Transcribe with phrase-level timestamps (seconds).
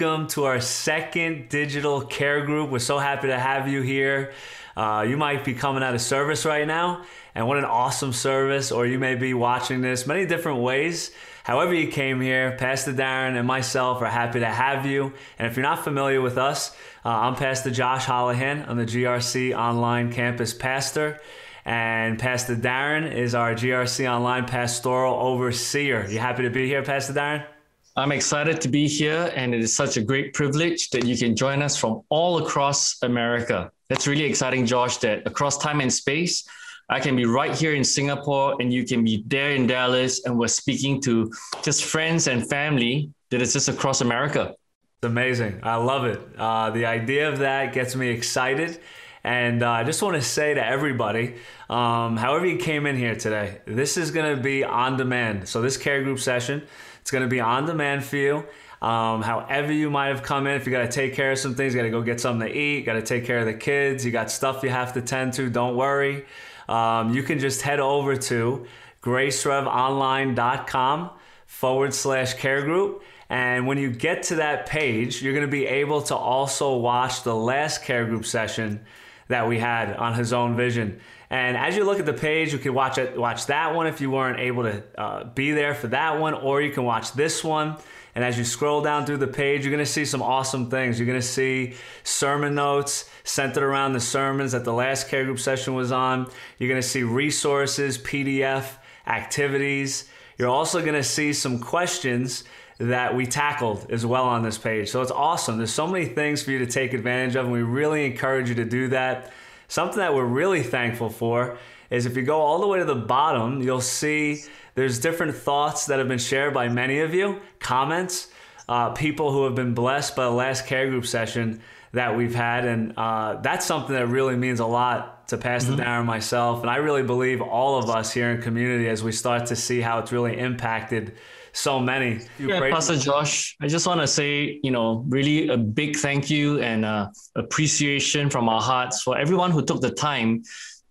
[0.00, 2.68] welcome to our second digital care group.
[2.68, 4.32] We're so happy to have you here.
[4.76, 8.72] Uh, you might be coming out of service right now, and what an awesome service,
[8.72, 11.12] or you may be watching this many different ways.
[11.44, 15.12] However, you came here, Pastor Darren and myself are happy to have you.
[15.38, 16.74] And if you're not familiar with us,
[17.04, 18.68] uh, I'm Pastor Josh Holohan.
[18.68, 21.20] I'm the GRC Online Campus Pastor.
[21.64, 26.10] And Pastor Darren is our GRC Online Pastoral Overseer.
[26.10, 27.53] You happy to be here, Pastor Darren?
[27.96, 31.36] I'm excited to be here, and it is such a great privilege that you can
[31.36, 33.70] join us from all across America.
[33.88, 36.44] That's really exciting, Josh, that across time and space,
[36.88, 40.36] I can be right here in Singapore and you can be there in Dallas, and
[40.36, 44.56] we're speaking to just friends and family that is just across America.
[44.98, 45.60] It's amazing.
[45.62, 46.20] I love it.
[46.36, 48.80] Uh, the idea of that gets me excited.
[49.22, 51.36] And uh, I just want to say to everybody,
[51.70, 55.48] um, however you came in here today, this is going to be on demand.
[55.48, 56.62] So, this care group session,
[57.04, 58.36] it's going to be on demand for you.
[58.80, 61.54] Um, however, you might have come in, if you got to take care of some
[61.54, 63.52] things, you got to go get something to eat, got to take care of the
[63.52, 66.24] kids, you got stuff you have to tend to, don't worry.
[66.66, 68.66] Um, you can just head over to
[69.02, 71.10] gracerevonline.com
[71.44, 73.02] forward slash care group.
[73.28, 77.22] And when you get to that page, you're going to be able to also watch
[77.22, 78.80] the last care group session
[79.28, 81.00] that we had on Hazon Vision.
[81.30, 84.00] And as you look at the page, you can watch it, watch that one if
[84.00, 87.42] you weren't able to uh, be there for that one, or you can watch this
[87.42, 87.76] one.
[88.14, 90.98] And as you scroll down through the page, you're going to see some awesome things.
[90.98, 95.40] You're going to see sermon notes centered around the sermons that the last care group
[95.40, 96.30] session was on.
[96.58, 100.08] You're going to see resources, PDF, activities.
[100.38, 102.44] You're also going to see some questions
[102.78, 104.90] that we tackled as well on this page.
[104.90, 105.58] So it's awesome.
[105.58, 108.54] There's so many things for you to take advantage of, and we really encourage you
[108.56, 109.32] to do that.
[109.68, 111.58] Something that we're really thankful for
[111.90, 114.42] is if you go all the way to the bottom, you'll see
[114.74, 118.28] there's different thoughts that have been shared by many of you, comments,
[118.68, 121.60] uh, people who have been blessed by the last care group session
[121.92, 122.64] that we've had.
[122.64, 125.80] And uh, that's something that really means a lot to Pastor mm-hmm.
[125.80, 126.62] Darren myself.
[126.62, 129.80] And I really believe all of us here in community as we start to see
[129.80, 131.14] how it's really impacted
[131.54, 132.20] so many.
[132.38, 136.60] Yeah, Pastor Josh, I just want to say, you know, really a big thank you
[136.60, 140.42] and uh, appreciation from our hearts for everyone who took the time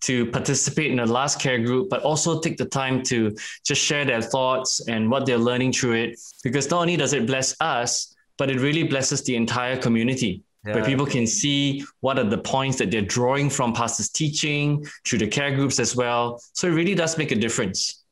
[0.01, 3.35] to participate in the last care group, but also take the time to
[3.65, 6.19] just share their thoughts and what they're learning through it.
[6.43, 10.43] Because not only does it bless us, but it really blesses the entire community.
[10.65, 10.75] Yeah.
[10.75, 15.19] Where people can see what are the points that they're drawing from pastor's teaching through
[15.19, 16.41] the care groups as well.
[16.53, 18.02] So it really does make a difference.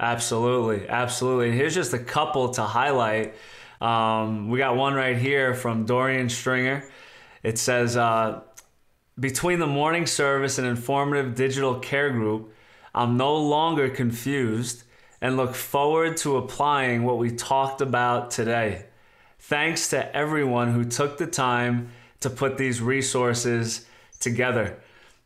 [0.00, 1.48] Absolutely, absolutely.
[1.50, 3.34] And here's just a couple to highlight.
[3.80, 6.84] Um, we got one right here from Dorian Stringer.
[7.42, 8.40] It says, uh,
[9.18, 12.54] between the morning service and informative digital care group,
[12.94, 14.84] I'm no longer confused
[15.20, 18.86] and look forward to applying what we talked about today.
[19.38, 23.86] Thanks to everyone who took the time to put these resources
[24.20, 24.78] together.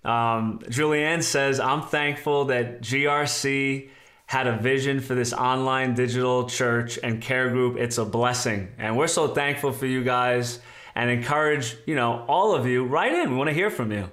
[0.04, 3.88] Um, Julianne says, I'm thankful that GRC
[4.26, 7.76] had a vision for this online digital church and care group.
[7.78, 8.68] It's a blessing.
[8.76, 10.58] And we're so thankful for you guys
[10.96, 13.30] and encourage, you know, all of you, write in.
[13.30, 14.10] We want to hear from you.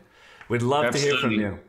[0.50, 1.10] We'd love Absolutely.
[1.10, 1.60] to hear from you.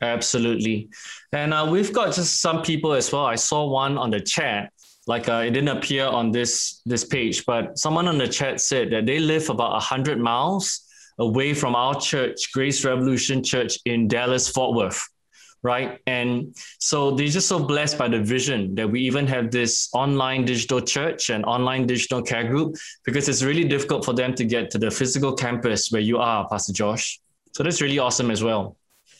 [0.00, 0.88] Absolutely.
[1.32, 3.26] And uh, we've got just some people as well.
[3.26, 4.72] I saw one on the chat.
[5.06, 8.90] Like uh, it didn't appear on this this page, but someone on the chat said
[8.92, 10.80] that they live about hundred miles
[11.18, 15.06] away from our church, Grace Revolution Church in Dallas, Fort Worth
[15.64, 15.98] right?
[16.06, 20.44] And so they're just so blessed by the vision that we even have this online
[20.44, 24.70] digital church and online digital care group because it's really difficult for them to get
[24.72, 27.18] to the physical campus where you are, Pastor Josh.
[27.52, 28.76] So that's really awesome as well.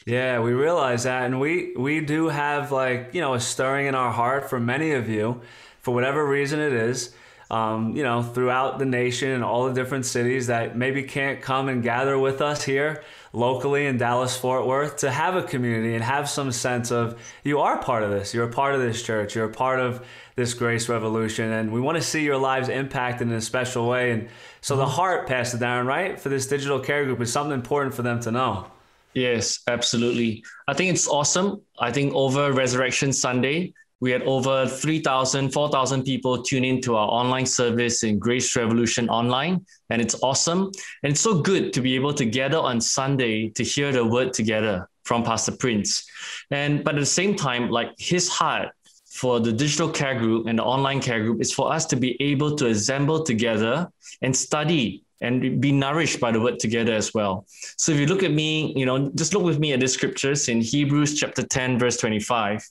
[0.07, 3.95] Yeah, we realize that, and we we do have like you know a stirring in
[3.95, 5.41] our heart for many of you,
[5.81, 7.15] for whatever reason it is.
[7.51, 11.69] Um, you know, throughout the nation and all the different cities that maybe can't come
[11.69, 13.03] and gather with us here
[13.35, 17.59] locally in Dallas Fort Worth to have a community and have some sense of you
[17.59, 18.33] are part of this.
[18.33, 19.35] You're a part of this church.
[19.35, 21.51] You're a part of this grace revolution.
[21.51, 24.13] And we want to see your lives impacted in a special way.
[24.13, 24.29] And
[24.61, 24.93] so the mm-hmm.
[24.93, 28.31] heart, Pastor Darren, right, for this digital care group is something important for them to
[28.31, 28.67] know.
[29.15, 30.45] Yes, absolutely.
[30.67, 31.61] I think it's awesome.
[31.79, 37.47] I think over Resurrection Sunday, we had over 3,000, 4,000 people tune into our online
[37.47, 40.71] service in Grace Revolution Online, and it's awesome.
[41.03, 44.33] And it's so good to be able to gather on Sunday to hear the word
[44.33, 46.07] together from Pastor Prince.
[46.51, 48.71] And but at the same time, like his heart
[49.07, 52.21] for the digital care group and the online care group is for us to be
[52.21, 53.89] able to assemble together
[54.23, 57.47] and study and be nourished by the word together as well.
[57.79, 60.49] So if you look at me, you know, just look with me at the scriptures
[60.49, 62.69] in Hebrews chapter 10, verse 25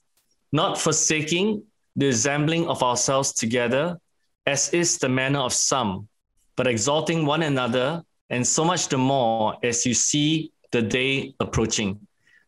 [0.53, 1.63] not forsaking
[1.97, 3.99] the assembling of ourselves together,
[4.45, 6.07] as is the manner of some,
[6.55, 11.99] but exalting one another, and so much the more as you see the day approaching.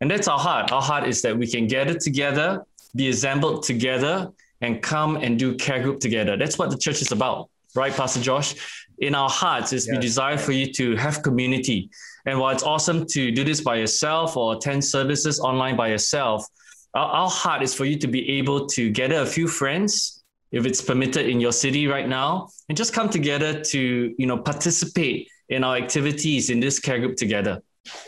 [0.01, 0.71] And that's our heart.
[0.71, 2.65] Our heart is that we can gather together,
[2.95, 4.31] be assembled together,
[4.61, 6.37] and come and do care group together.
[6.37, 8.55] That's what the church is about, right, Pastor Josh?
[8.99, 9.95] In our hearts, is yes.
[9.95, 11.89] we desire for you to have community.
[12.25, 16.45] And while it's awesome to do this by yourself or attend services online by yourself,
[16.95, 20.65] our, our heart is for you to be able to gather a few friends, if
[20.65, 25.29] it's permitted in your city right now, and just come together to you know participate
[25.49, 27.61] in our activities in this care group together.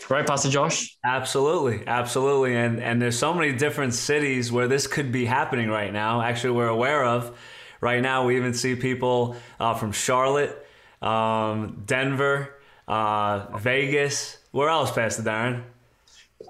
[0.10, 0.98] Right, Pastor Josh?
[1.04, 2.56] Absolutely, absolutely.
[2.56, 6.22] And and there's so many different cities where this could be happening right now.
[6.22, 7.38] Actually, we're aware of.
[7.80, 10.66] Right now, we even see people uh, from Charlotte,
[11.00, 12.56] um, Denver,
[12.88, 14.38] uh, Vegas.
[14.50, 15.64] Where else, Pastor Darren?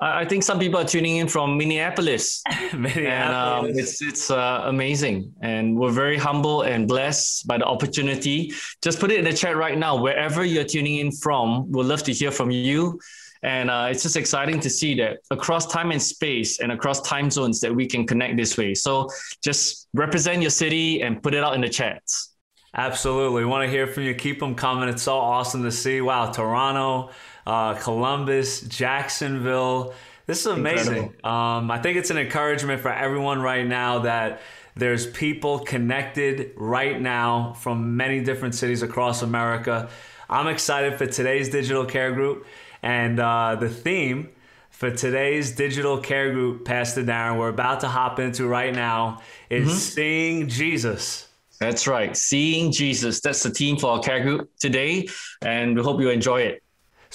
[0.01, 2.43] I think some people are tuning in from Minneapolis.
[2.73, 3.07] Minneapolis.
[3.07, 8.51] And, um, it's it's uh, amazing, and we're very humble and blessed by the opportunity.
[8.81, 11.71] Just put it in the chat right now, wherever you're tuning in from.
[11.71, 12.99] We'd love to hear from you,
[13.43, 17.31] and uh, it's just exciting to see that across time and space and across time
[17.31, 18.75] zones that we can connect this way.
[18.75, 19.09] So
[19.41, 22.33] just represent your city and put it out in the chats.
[22.75, 24.13] Absolutely, we want to hear from you.
[24.13, 24.89] Keep them coming.
[24.89, 26.01] It's so awesome to see.
[26.01, 27.11] Wow, Toronto
[27.47, 29.93] uh, Columbus, Jacksonville.
[30.25, 31.15] This is amazing.
[31.23, 34.41] Um, I think it's an encouragement for everyone right now that
[34.75, 39.89] there's people connected right now from many different cities across America.
[40.29, 42.45] I'm excited for today's digital care group
[42.83, 44.29] and uh, the theme
[44.69, 49.69] for today's digital care group, Pastor Darren, we're about to hop into right now is
[49.69, 49.77] mm-hmm.
[49.77, 51.29] seeing Jesus.
[51.61, 53.21] That's right, seeing Jesus.
[53.21, 55.07] That's the theme for our care group today,
[55.41, 56.61] and we hope you enjoy it.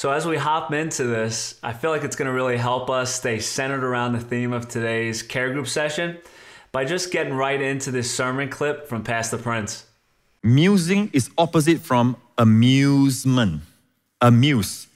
[0.02, 3.14] So, as we hop into this, I feel like it's going to really help us
[3.14, 6.19] stay centered around the theme of today's care group session
[6.72, 9.87] by just getting right into this sermon clip from Pastor Prince.
[10.43, 13.62] Musing is opposite from amusement.
[14.20, 14.88] Amuse.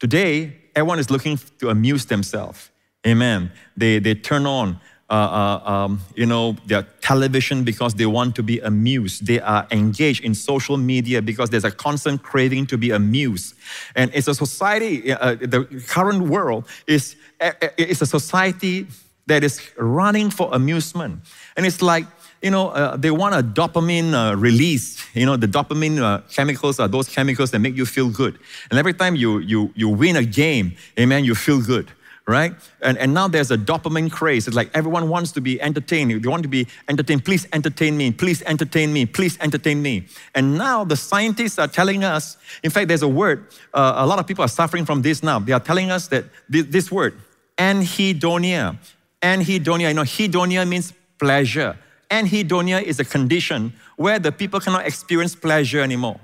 [0.00, 2.70] Today, everyone is looking to amuse themselves.
[3.06, 3.52] Amen.
[3.76, 4.80] They, they turn on
[5.10, 9.26] uh, uh, um, you know, their television because they want to be amused.
[9.26, 13.54] They are engaged in social media because there's a constant craving to be amused.
[13.94, 18.86] And it's a society, uh, the current world is, it's a society
[19.26, 21.20] that is running for amusement.
[21.56, 22.06] And it's like,
[22.40, 25.04] you know, uh, they want a dopamine uh, release.
[25.14, 28.38] You know, the dopamine uh, chemicals are those chemicals that make you feel good.
[28.70, 31.90] And every time you, you, you win a game, amen, you feel good
[32.26, 32.54] right?
[32.80, 34.46] And, and now there's a dopamine craze.
[34.46, 36.10] It's like everyone wants to be entertained.
[36.10, 37.24] They want to be entertained.
[37.24, 38.12] Please entertain me.
[38.12, 39.04] Please entertain me.
[39.04, 40.06] Please entertain me.
[40.34, 44.18] And now the scientists are telling us, in fact, there's a word, uh, a lot
[44.18, 45.38] of people are suffering from this now.
[45.38, 47.14] They are telling us that this, this word,
[47.58, 48.78] anhedonia.
[49.20, 51.76] Anhedonia, you know, hedonia means pleasure.
[52.10, 56.20] Anhedonia is a condition where the people cannot experience pleasure anymore.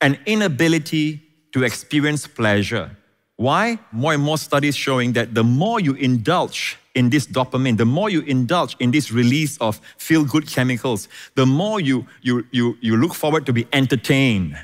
[0.00, 1.22] An inability
[1.52, 2.96] to experience pleasure.
[3.40, 3.78] Why?
[3.90, 8.10] More and more studies showing that the more you indulge in this dopamine, the more
[8.10, 12.98] you indulge in this release of feel good chemicals, the more you, you, you, you
[12.98, 14.58] look forward to be entertained,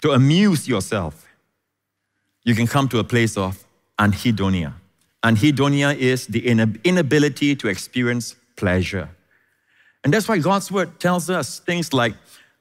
[0.00, 1.28] to amuse yourself,
[2.44, 3.66] you can come to a place of
[3.98, 4.72] anhedonia.
[5.22, 6.48] Anhedonia is the
[6.84, 9.10] inability to experience pleasure.
[10.04, 12.14] And that's why God's word tells us things like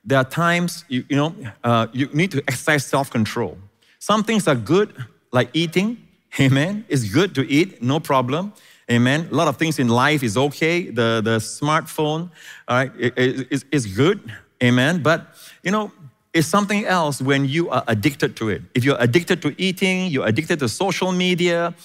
[0.03, 3.57] there are times, you, you know, uh, you need to exercise self control.
[3.99, 4.93] Some things are good,
[5.31, 5.97] like eating.
[6.39, 6.85] Amen.
[6.87, 8.53] It's good to eat, no problem.
[8.89, 9.27] Amen.
[9.31, 10.89] A lot of things in life is okay.
[10.89, 12.31] The, the smartphone,
[12.67, 14.19] all right, is it, good.
[14.63, 15.03] Amen.
[15.03, 15.27] But,
[15.63, 15.91] you know,
[16.33, 18.63] it's something else when you are addicted to it.
[18.73, 21.75] If you're addicted to eating, you're addicted to social media,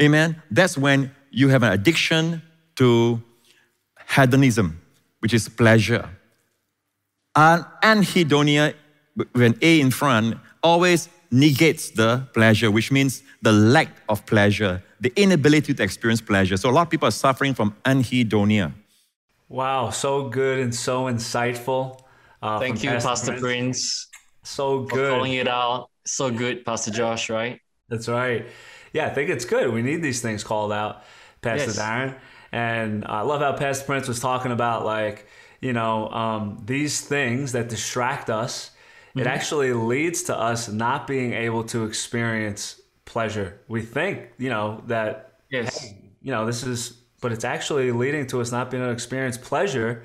[0.00, 2.42] amen, that's when you have an addiction
[2.76, 3.22] to
[4.08, 4.80] hedonism,
[5.20, 6.08] which is pleasure.
[7.36, 8.74] And anhedonia,
[9.16, 14.82] with an A in front, always negates the pleasure, which means the lack of pleasure,
[15.00, 16.56] the inability to experience pleasure.
[16.56, 18.72] So a lot of people are suffering from anhedonia.
[19.48, 22.00] Wow, so good and so insightful.
[22.40, 23.40] Uh, Thank you, Pastor, Pastor Prince.
[23.42, 24.06] Prince.
[24.44, 25.10] So good.
[25.10, 25.90] calling it out.
[26.06, 27.60] So good, Pastor Josh, right?
[27.88, 28.46] That's right.
[28.92, 29.72] Yeah, I think it's good.
[29.72, 31.02] We need these things called out,
[31.42, 31.78] Pastor yes.
[31.78, 32.16] Darren.
[32.52, 35.26] And I love how Pastor Prince was talking about, like,
[35.60, 38.70] you know, um, these things that distract us
[39.14, 39.28] it mm-hmm.
[39.28, 43.60] actually leads to us not being able to experience pleasure.
[43.68, 45.82] We think, you know, that, yes.
[45.82, 48.94] Hey, you know, this is, but it's actually leading to us not being able to
[48.94, 50.04] experience pleasure.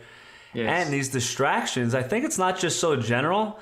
[0.54, 0.86] Yes.
[0.86, 3.60] And these distractions, I think it's not just so general,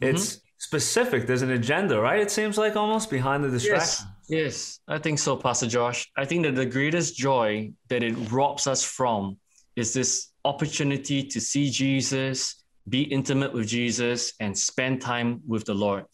[0.00, 0.40] it's mm-hmm.
[0.58, 1.26] specific.
[1.26, 2.20] There's an agenda, right?
[2.20, 4.06] It seems like almost behind the distraction.
[4.28, 4.28] Yes.
[4.28, 6.10] yes, I think so, Pastor Josh.
[6.16, 9.36] I think that the greatest joy that it robs us from
[9.76, 15.74] is this opportunity to see Jesus, be intimate with Jesus, and spend time with the
[15.74, 16.04] Lord.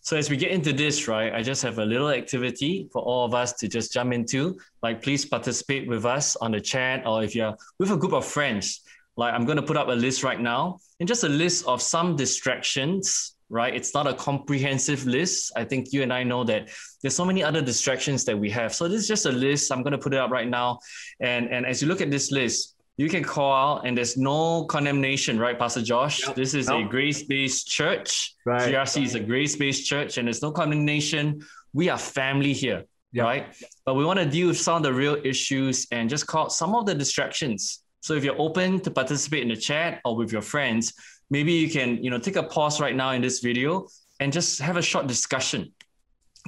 [0.00, 3.24] So as we get into this, right, I just have a little activity for all
[3.24, 4.58] of us to just jump into.
[4.82, 8.24] Like, please participate with us on the chat, or if you're with a group of
[8.24, 8.82] friends,
[9.16, 11.80] like I'm going to put up a list right now, and just a list of
[11.80, 13.36] some distractions.
[13.50, 15.52] Right, it's not a comprehensive list.
[15.54, 16.70] I think you and I know that
[17.02, 18.74] there's so many other distractions that we have.
[18.74, 19.70] So this is just a list.
[19.70, 20.78] I'm going to put it up right now,
[21.20, 24.64] and and as you look at this list, you can call out and there's no
[24.64, 26.26] condemnation, right, Pastor Josh?
[26.26, 26.36] Yep.
[26.36, 28.34] This is a grace-based church.
[28.44, 28.72] Right.
[28.72, 31.40] GRC is a grace-based church and there's no condemnation.
[31.72, 33.24] We are family here, yep.
[33.24, 33.46] right?
[33.86, 36.74] But we want to deal with some of the real issues and just call some
[36.74, 37.82] of the distractions.
[38.00, 40.92] So if you're open to participate in the chat or with your friends,
[41.30, 43.86] maybe you can, you know, take a pause right now in this video
[44.20, 45.72] and just have a short discussion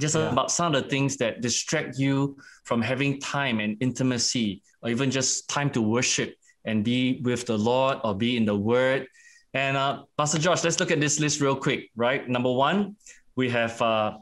[0.00, 0.30] just yeah.
[0.30, 5.10] about some of the things that distract you from having time and intimacy or even
[5.10, 6.34] just time to worship
[6.64, 9.06] and be with the lord or be in the word
[9.54, 12.96] and uh, pastor josh let's look at this list real quick right number one
[13.36, 14.16] we have uh,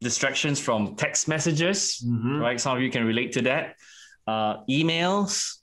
[0.00, 2.38] distractions from text messages mm-hmm.
[2.38, 3.76] right some of you can relate to that
[4.26, 5.58] uh, emails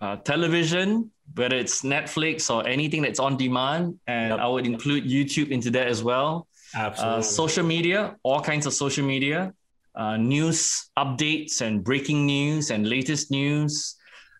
[0.00, 4.38] uh, television whether it's netflix or anything that's on demand and yep.
[4.38, 7.18] i would include youtube into that as well Absolutely.
[7.18, 9.52] Uh, social media, all kinds of social media,
[9.94, 13.96] uh, news updates and breaking news and latest news,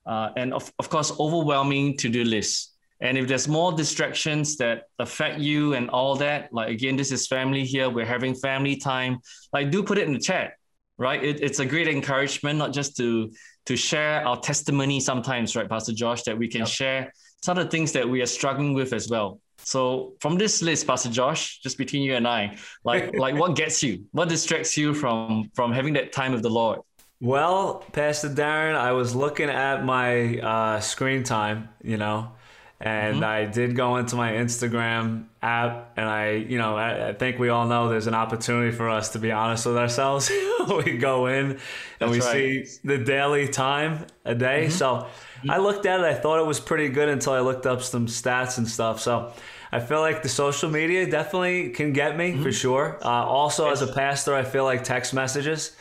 [0.07, 2.71] uh, and of, of course, overwhelming to do lists.
[3.01, 7.27] And if there's more distractions that affect you and all that, like again, this is
[7.27, 9.19] family here, we're having family time,
[9.53, 10.53] like do put it in the chat,
[10.99, 11.23] right?
[11.23, 13.33] It, it's a great encouragement, not just to
[13.67, 16.69] to share our testimony sometimes, right, Pastor Josh, that we can yep.
[16.69, 17.13] share
[17.43, 19.41] some of the things that we are struggling with as well.
[19.65, 23.83] So from this list, Pastor Josh, just between you and I, like like what gets
[23.83, 24.05] you?
[24.13, 26.81] What distracts you from from having that time with the Lord?
[27.21, 32.33] Well, Pastor Darren, I was looking at my uh, screen time, you know,
[32.81, 33.25] and mm-hmm.
[33.25, 37.49] I did go into my Instagram app, and I, you know, I, I, think we
[37.49, 40.33] all know there's an opportunity for us to be honest with ourselves.
[40.85, 41.61] we go in and
[42.01, 42.67] That's we right.
[42.67, 44.65] see the daily time a day.
[44.65, 44.73] Mm-hmm.
[44.73, 45.07] So
[45.49, 46.07] I looked at it.
[46.07, 49.01] I thought it was pretty good until I looked up some stats and stuff.
[49.01, 49.33] So
[49.71, 52.43] I feel like the social media definitely can get me mm-hmm.
[52.43, 52.99] for sure.
[53.03, 55.75] Uh, also, as a pastor, I feel like text messages.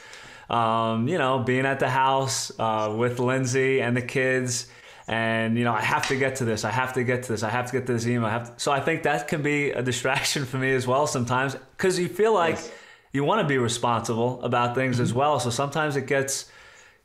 [0.49, 4.67] Um, you know, being at the house uh, with Lindsay and the kids,
[5.07, 6.65] and you know, I have to get to this.
[6.65, 7.43] I have to get to this.
[7.43, 8.25] I have to get to this email.
[8.25, 11.07] I have to, so I think that can be a distraction for me as well
[11.07, 12.71] sometimes because you feel like yes.
[13.11, 15.03] you want to be responsible about things mm-hmm.
[15.03, 15.39] as well.
[15.39, 16.49] So sometimes it gets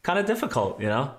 [0.02, 1.14] kind of difficult, you know.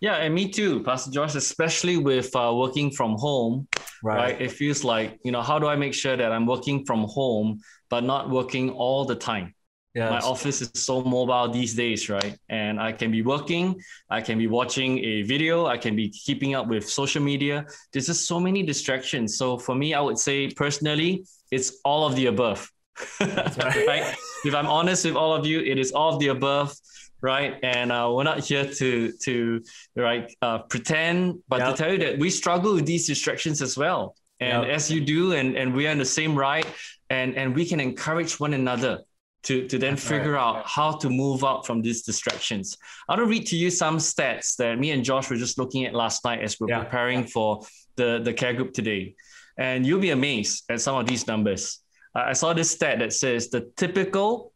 [0.00, 3.68] Yeah, and me too, Pastor Josh, especially with uh, working from home,
[4.02, 4.16] right.
[4.16, 4.40] right?
[4.40, 7.60] It feels like, you know, how do I make sure that I'm working from home,
[7.90, 9.54] but not working all the time?
[9.94, 12.38] Yeah, my office is so mobile these days, right?
[12.48, 13.74] And I can be working,
[14.08, 17.66] I can be watching a video, I can be keeping up with social media.
[17.92, 19.36] There's just so many distractions.
[19.36, 22.70] So for me, I would say personally, it's all of the above.
[23.20, 23.86] Right.
[23.86, 24.14] right?
[24.44, 26.72] If I'm honest with all of you, it is all of the above
[27.20, 27.58] right?
[27.62, 29.62] And uh, we're not here to to
[29.96, 31.70] right uh, pretend, but yep.
[31.70, 34.14] to tell you that we struggle with these distractions as well.
[34.40, 34.74] And yep.
[34.74, 36.66] as you do, and and we are in the same ride,
[37.10, 39.00] and and we can encourage one another
[39.42, 40.42] to to then figure right.
[40.42, 42.76] out how to move out from these distractions.
[43.08, 45.84] I want to read to you some stats that me and Josh were just looking
[45.86, 46.82] at last night as we're yeah.
[46.84, 47.60] preparing for
[47.96, 49.14] the the care group today,
[49.58, 51.80] and you'll be amazed at some of these numbers.
[52.14, 54.52] I saw this stat that says the typical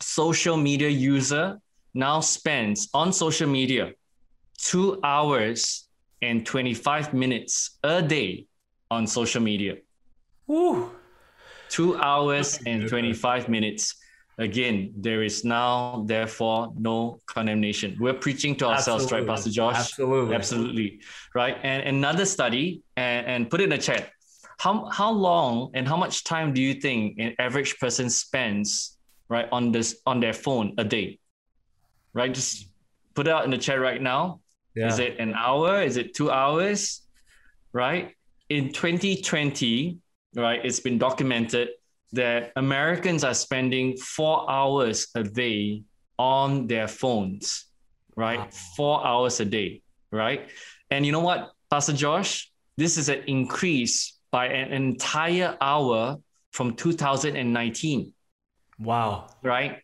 [0.00, 1.58] social media user
[1.96, 3.92] now spends on social media
[4.58, 5.88] two hours
[6.22, 8.46] and 25 minutes a day
[8.90, 9.76] on social media.
[10.46, 10.90] Woo.
[11.68, 13.96] Two hours and 25 minutes.
[14.38, 17.96] Again, there is now, therefore, no condemnation.
[17.98, 19.28] We're preaching to ourselves, Absolutely.
[19.28, 19.76] right, Pastor Josh?
[19.76, 20.34] Absolutely.
[20.34, 21.00] Absolutely.
[21.34, 21.56] Right.
[21.62, 24.10] And another study, and, and put it in the chat.
[24.58, 28.98] How, how long and how much time do you think an average person spends
[29.28, 31.18] right on this on their phone a day?
[32.16, 32.32] Right?
[32.32, 32.70] Just
[33.14, 34.40] put it out in the chat right now.
[34.74, 34.88] Yeah.
[34.88, 35.82] Is it an hour?
[35.82, 37.02] Is it two hours?
[37.72, 38.14] Right?
[38.48, 39.98] In 2020,
[40.34, 41.68] right, it's been documented
[42.12, 45.82] that Americans are spending four hours a day
[46.18, 47.66] on their phones,
[48.16, 48.38] right?
[48.38, 48.48] Wow.
[48.76, 50.48] Four hours a day, right?
[50.90, 52.50] And you know what, Pastor Josh?
[52.78, 56.16] This is an increase by an entire hour
[56.52, 58.12] from 2019.
[58.78, 59.28] Wow.
[59.42, 59.82] Right?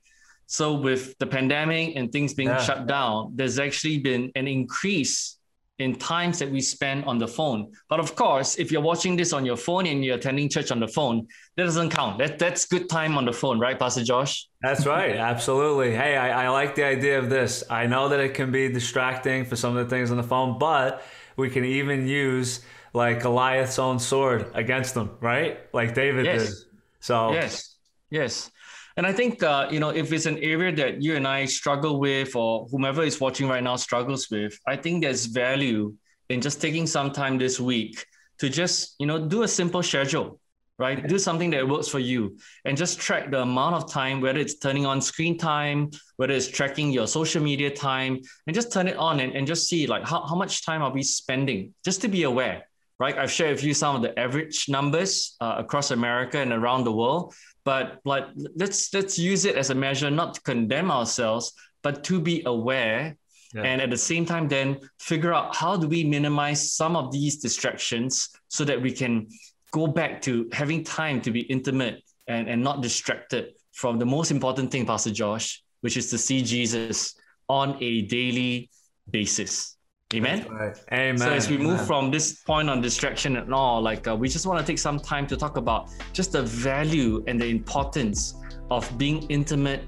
[0.53, 2.61] So with the pandemic and things being yeah.
[2.61, 5.39] shut down, there's actually been an increase
[5.79, 7.73] in times that we spend on the phone.
[7.89, 10.79] But of course, if you're watching this on your phone and you're attending church on
[10.79, 12.19] the phone, that doesn't count.
[12.19, 14.47] That, that's good time on the phone, right, Pastor Josh?
[14.61, 15.17] That's right.
[15.17, 15.97] Absolutely.
[15.97, 17.65] Hey, I, I like the idea of this.
[17.71, 20.59] I know that it can be distracting for some of the things on the phone,
[20.59, 21.03] but
[21.39, 22.61] we can even use
[22.93, 25.61] like Goliath's own sword against them, right?
[25.73, 26.47] Like David Yes.
[26.47, 26.59] did.
[27.01, 27.75] So Yes,
[28.11, 28.51] yes.
[28.97, 31.99] And I think, uh, you know, if it's an area that you and I struggle
[31.99, 35.95] with, or whomever is watching right now struggles with, I think there's value
[36.29, 38.05] in just taking some time this week
[38.39, 40.41] to just, you know, do a simple schedule,
[40.79, 41.07] right?
[41.07, 44.59] Do something that works for you and just track the amount of time, whether it's
[44.59, 48.97] turning on screen time, whether it's tracking your social media time, and just turn it
[48.97, 52.09] on and, and just see like how, how much time are we spending just to
[52.09, 52.65] be aware
[53.03, 53.19] right?
[53.19, 56.93] I've shared with you some of the average numbers uh, across America and around the
[56.93, 57.35] world,
[57.65, 58.25] but like
[58.57, 61.53] let's let's use it as a measure, not to condemn ourselves,
[61.83, 63.17] but to be aware,
[63.55, 63.63] Yeah.
[63.69, 67.37] and at the same time, then figure out how do we minimize some of these
[67.37, 69.29] distractions so that we can
[69.71, 74.31] go back to having time to be intimate and, and not distracted from the most
[74.31, 77.15] important thing, Pastor Josh, which is to see Jesus
[77.49, 78.71] on a daily
[79.11, 79.77] basis.
[80.15, 80.47] Amen.
[80.51, 80.77] Right.
[80.93, 81.19] Amen.
[81.19, 81.87] So as we move Amen.
[81.87, 84.99] from this point on distraction and all, like uh, we just want to take some
[84.99, 88.35] time to talk about just the value and the importance
[88.71, 89.85] of being intimate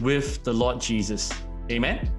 [0.00, 1.32] with the Lord Jesus.
[1.70, 2.10] Amen.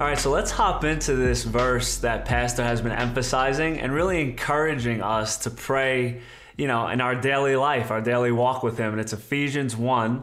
[0.00, 4.22] All right, so let's hop into this verse that Pastor has been emphasizing and really
[4.22, 6.22] encouraging us to pray,
[6.56, 8.92] you know, in our daily life, our daily walk with Him.
[8.92, 10.22] And it's Ephesians 1,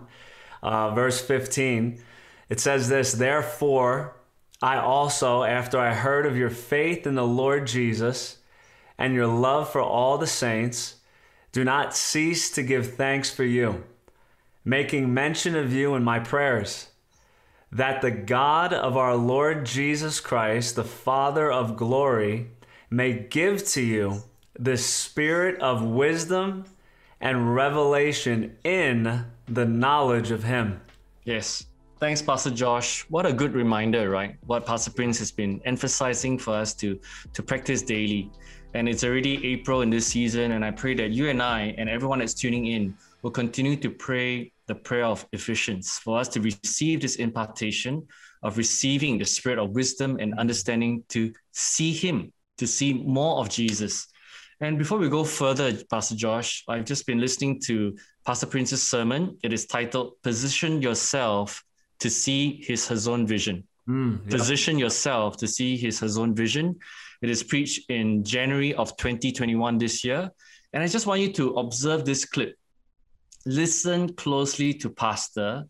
[0.64, 2.02] uh, verse 15.
[2.50, 4.16] It says this Therefore,
[4.62, 8.38] I also, after I heard of your faith in the Lord Jesus
[8.98, 10.96] and your love for all the saints,
[11.52, 13.84] do not cease to give thanks for you,
[14.66, 16.90] making mention of you in my prayers
[17.72, 22.48] that the God of our Lord Jesus Christ, the Father of glory,
[22.90, 24.24] may give to you
[24.58, 26.66] the spirit of wisdom
[27.20, 30.82] and revelation in the knowledge of Him.
[31.24, 31.67] Yes.
[32.00, 33.06] Thanks, Pastor Josh.
[33.10, 34.36] What a good reminder, right?
[34.46, 37.00] What Pastor Prince has been emphasizing for us to,
[37.34, 38.30] to practice daily.
[38.76, 41.90] And it's already April in this season, and I pray that you and I and
[41.90, 46.40] everyone that's tuning in will continue to pray the prayer of Ephesians for us to
[46.40, 48.06] receive this impartation
[48.44, 53.50] of receiving the spirit of wisdom and understanding to see Him, to see more of
[53.50, 54.08] Jesus.
[54.62, 59.36] And before we go further, Pastor Josh, I've just been listening to Pastor Prince's sermon.
[59.42, 61.64] It is titled Position Yourself
[62.00, 63.64] to See His Hazon Vision.
[63.86, 66.76] Hmm, Position yourself to see His Hazon Vision.
[67.22, 70.30] It is preached in January of 2021 this year.
[70.74, 72.56] And I just want you to observe this clip.
[73.46, 75.66] Listen closely to Pastor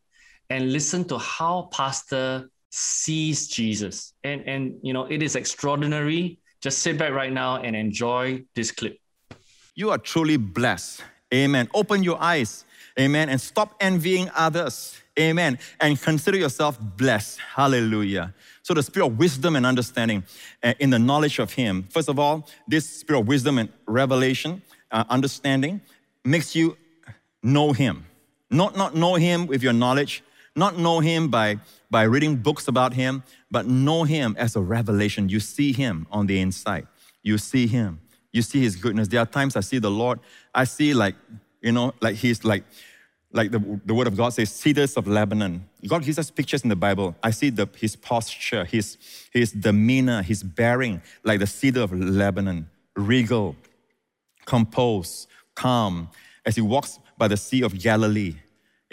[0.50, 4.13] and listen to how Pastor sees Jesus.
[4.24, 6.40] And, and you know, it is extraordinary.
[6.62, 8.98] Just sit back right now and enjoy this clip.
[9.76, 11.04] You are truly blessed.
[11.34, 11.70] Amen.
[11.74, 12.66] Open your eyes.
[13.00, 13.30] Amen.
[13.30, 15.00] And stop envying others.
[15.19, 15.58] Amen.
[15.80, 17.39] And consider yourself blessed.
[17.39, 18.34] Hallelujah.
[18.62, 20.23] So, the spirit of wisdom and understanding
[20.62, 21.88] uh, in the knowledge of Him.
[21.89, 25.82] First of all, this spirit of wisdom and revelation, uh, understanding,
[26.23, 26.77] makes you
[27.41, 28.06] know Him.
[28.51, 30.23] Not, not know Him with your knowledge,
[30.56, 31.58] not know Him by,
[31.89, 35.30] by reading books about Him, but know Him as a revelation.
[35.30, 36.88] You see Him on the inside.
[37.23, 38.01] You see Him.
[38.32, 39.08] You see His goodness.
[39.08, 40.19] There are times I see the Lord,
[40.53, 41.15] I see like,
[41.62, 42.63] you know, like He's like,
[43.32, 45.68] like the, the word of God says, cedars of Lebanon.
[45.88, 47.16] God gives us pictures in the Bible.
[47.22, 48.98] I see the, his posture, his,
[49.32, 53.56] his demeanor, his bearing, like the cedar of Lebanon, regal,
[54.46, 56.10] composed, calm,
[56.46, 58.36] as he walks by the Sea of Galilee.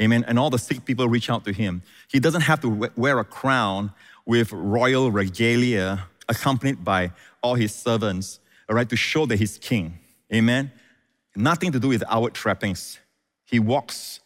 [0.00, 0.24] Amen.
[0.26, 1.82] And all the sick people reach out to him.
[2.10, 3.92] He doesn't have to wear a crown
[4.26, 9.98] with royal regalia accompanied by all his servants, all right, to show that he's king.
[10.32, 10.72] Amen.
[11.36, 12.98] Nothing to do with outward trappings.
[13.44, 14.20] He walks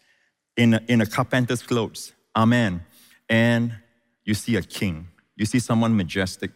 [0.58, 2.12] in a, in a carpenter's clothes.
[2.36, 2.84] Amen.
[3.30, 3.74] And
[4.24, 5.08] you see a king.
[5.36, 6.50] You see someone majestic.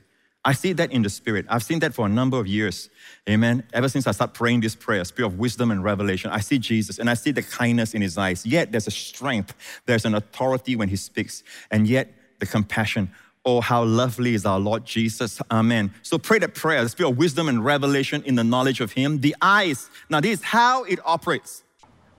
[0.45, 1.47] I see that in the spirit.
[1.49, 2.91] I've seen that for a number of years.
[3.31, 3.63] Amen.
[3.73, 6.99] Ever since I started praying this prayer, spirit of wisdom and revelation, I see Jesus
[6.99, 8.45] and I see the kindness in his eyes.
[8.45, 9.55] Yet there's a strength,
[9.87, 13.11] there's an authority when he speaks, and yet the compassion.
[13.45, 15.41] Oh, how lovely is our Lord Jesus.
[15.51, 15.93] Amen.
[16.03, 19.21] So pray that prayer, the spirit of wisdom and revelation in the knowledge of him.
[19.21, 19.91] The eyes.
[20.09, 21.65] Now, this is how it operates.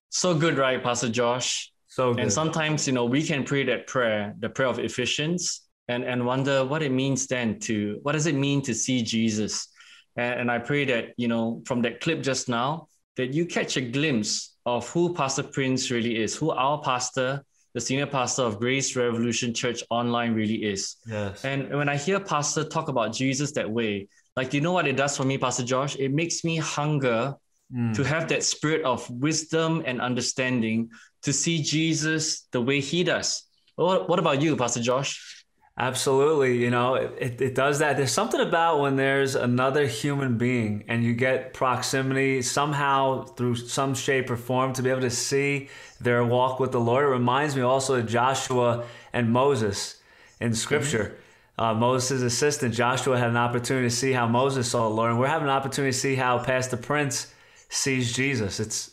[0.10, 1.72] So good, right, Pastor Josh?
[1.93, 2.21] So good.
[2.23, 6.25] And sometimes, you know, we can pray that prayer, the prayer of Ephesians, and, and
[6.25, 9.67] wonder what it means then to, what does it mean to see Jesus?
[10.15, 13.77] And, and I pray that, you know, from that clip just now, that you catch
[13.77, 17.43] a glimpse of who Pastor Prince really is, who our pastor,
[17.75, 20.95] the senior pastor of Grace Revolution Church Online really is.
[21.06, 21.45] yes.
[21.45, 24.97] And when I hear Pastor talk about Jesus that way, like, you know what it
[24.97, 25.95] does for me, Pastor Josh?
[25.97, 27.36] It makes me hunger
[27.73, 27.95] Mm.
[27.95, 30.89] to have that spirit of wisdom and understanding
[31.23, 33.43] to see Jesus the way he does.
[33.75, 35.43] What, what about you, Pastor Josh?
[35.77, 36.57] Absolutely.
[36.57, 37.97] You know, it, it does that.
[37.97, 43.95] There's something about when there's another human being and you get proximity somehow through some
[43.95, 47.05] shape or form to be able to see their walk with the Lord.
[47.05, 49.99] It reminds me also of Joshua and Moses
[50.39, 51.17] in scripture.
[51.57, 55.09] Uh, Moses' assistant, Joshua, had an opportunity to see how Moses saw the Lord.
[55.09, 57.33] And we're having an opportunity to see how Pastor Prince
[57.69, 58.59] sees Jesus.
[58.59, 58.91] It's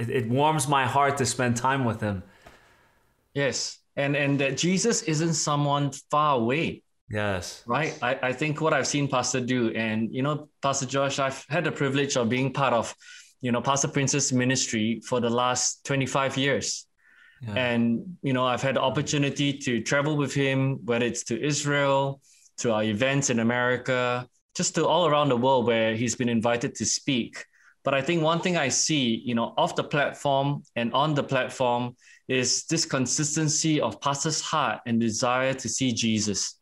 [0.00, 2.22] it, it warms my heart to spend time with him.
[3.34, 6.82] Yes and and that Jesus isn't someone far away.
[7.08, 7.64] Yes.
[7.66, 7.98] Right.
[8.02, 11.64] I, I think what I've seen Pastor do, and you know, Pastor Josh, I've had
[11.64, 12.94] the privilege of being part of,
[13.40, 16.86] you know, Pastor Prince's ministry for the last 25 years.
[17.42, 17.54] Yeah.
[17.54, 22.20] And you know, I've had the opportunity to travel with him, whether it's to Israel,
[22.58, 26.74] to our events in America, just to all around the world where he's been invited
[26.76, 27.44] to speak.
[27.82, 31.22] But I think one thing I see, you know, off the platform and on the
[31.22, 31.96] platform
[32.28, 36.56] is this consistency of pastor's heart and desire to see Jesus.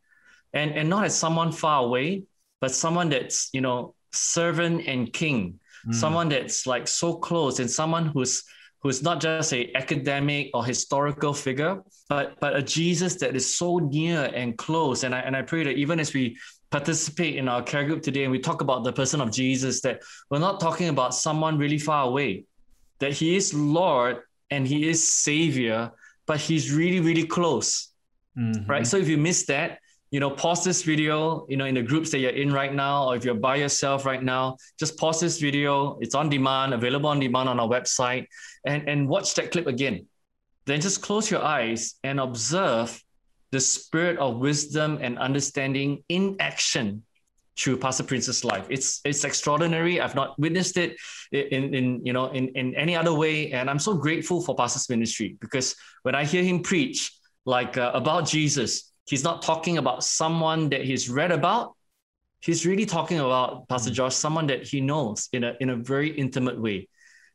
[0.53, 2.23] And, and not as someone far away,
[2.61, 5.93] but someone that's, you know, servant and king, mm.
[5.93, 8.43] someone that's like so close and someone who's
[8.81, 13.77] who's not just a academic or historical figure, but but a Jesus that is so
[13.77, 15.03] near and close.
[15.03, 16.37] And I and I pray that even as we
[16.71, 20.01] participate in our care group today and we talk about the person of Jesus, that
[20.29, 22.45] we're not talking about someone really far away,
[22.99, 25.91] that he is Lord and he is Savior,
[26.25, 27.89] but he's really, really close.
[28.37, 28.69] Mm-hmm.
[28.69, 28.87] Right.
[28.87, 29.79] So if you missed that,
[30.11, 33.09] you know, pause this video, you know, in the groups that you're in right now,
[33.09, 35.99] or if you're by yourself right now, just pause this video.
[36.01, 38.25] It's on demand, available on demand on our website,
[38.65, 40.07] and, and watch that clip again.
[40.65, 43.03] Then just close your eyes and observe
[43.51, 47.03] the spirit of wisdom and understanding in action
[47.59, 48.65] through Pastor Prince's life.
[48.69, 49.99] It's it's extraordinary.
[49.99, 50.95] I've not witnessed it
[51.31, 54.89] in in you know in, in any other way, and I'm so grateful for Pastor's
[54.89, 57.11] ministry because when I hear him preach
[57.45, 61.75] like uh, about Jesus, he's not talking about someone that he's read about.
[62.41, 66.09] He's really talking about Pastor Josh, someone that he knows in a in a very
[66.09, 66.87] intimate way.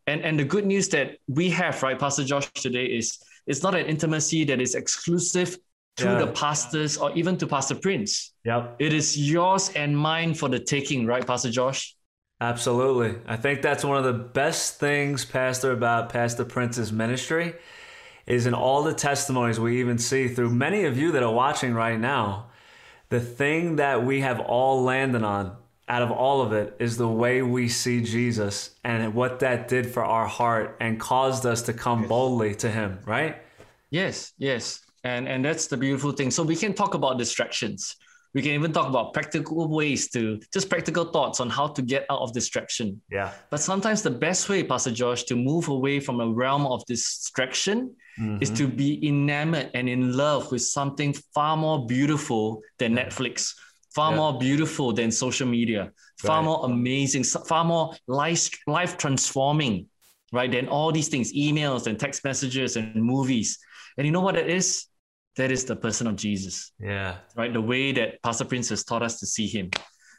[0.07, 3.74] And and the good news that we have, right, Pastor Josh, today is it's not
[3.74, 5.59] an intimacy that is exclusive
[5.97, 6.19] to yeah.
[6.19, 8.33] the pastors or even to Pastor Prince.
[8.45, 8.77] Yep.
[8.79, 11.95] It is yours and mine for the taking, right, Pastor Josh?
[12.41, 13.21] Absolutely.
[13.27, 17.55] I think that's one of the best things, Pastor, about Pastor Prince's ministry
[18.27, 21.75] is in all the testimonies we even see through many of you that are watching
[21.75, 22.47] right now.
[23.11, 27.09] The thing that we have all landed on out of all of it is the
[27.09, 31.73] way we see Jesus and what that did for our heart and caused us to
[31.75, 33.37] come boldly to him, right?
[33.91, 37.97] Yes, yes and and that's the beautiful thing so we can talk about distractions
[38.35, 42.05] we can even talk about practical ways to just practical thoughts on how to get
[42.11, 46.21] out of distraction yeah but sometimes the best way pastor josh to move away from
[46.21, 48.43] a realm of distraction mm-hmm.
[48.43, 53.05] is to be enamored and in love with something far more beautiful than yeah.
[53.05, 53.55] netflix
[53.95, 54.17] far yeah.
[54.17, 56.45] more beautiful than social media far right.
[56.45, 59.87] more amazing far more life life transforming
[60.33, 63.59] right than all these things emails and text messages and movies
[63.97, 64.87] and you know what it is
[65.37, 66.73] that is the person of Jesus.
[66.79, 67.16] Yeah.
[67.37, 67.53] Right.
[67.53, 69.70] The way that Pastor Prince has taught us to see him.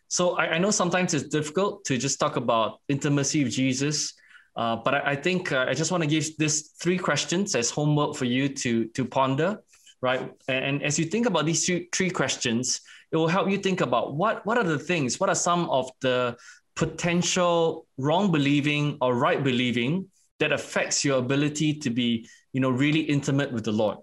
[0.07, 4.13] So I, I know sometimes it's difficult to just talk about intimacy with Jesus.
[4.55, 7.69] Uh, but I, I think uh, I just want to give this three questions as
[7.69, 9.61] homework for you to to ponder,
[10.01, 10.31] right?
[10.47, 12.79] And, and as you think about these three, three questions,
[13.11, 15.89] it will help you think about what what are the things, what are some of
[16.01, 16.37] the
[16.75, 20.07] potential wrong believing or right believing
[20.39, 23.97] that affects your ability to be, you know, really intimate with the Lord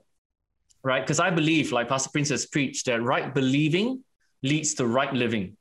[0.85, 1.03] right?
[1.03, 4.03] Because I believe, like Pastor Prince has preached, that right believing
[4.43, 5.57] leads to right living.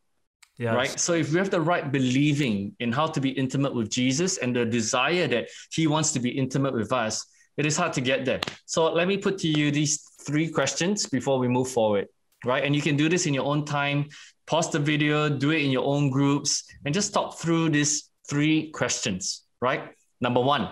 [0.57, 0.75] Yes.
[0.75, 0.99] Right.
[0.99, 4.55] So if we have the right believing in how to be intimate with Jesus and
[4.55, 7.25] the desire that he wants to be intimate with us,
[7.57, 8.41] it is hard to get there.
[8.65, 12.07] So let me put to you these three questions before we move forward.
[12.45, 12.63] Right.
[12.63, 14.10] And you can do this in your own time.
[14.45, 18.69] Pause the video, do it in your own groups, and just talk through these three
[18.71, 19.43] questions.
[19.62, 19.89] Right.
[20.19, 20.69] Number one,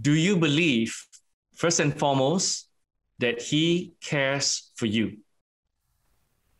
[0.00, 0.94] do you believe,
[1.54, 2.68] first and foremost,
[3.18, 5.18] that he cares for you.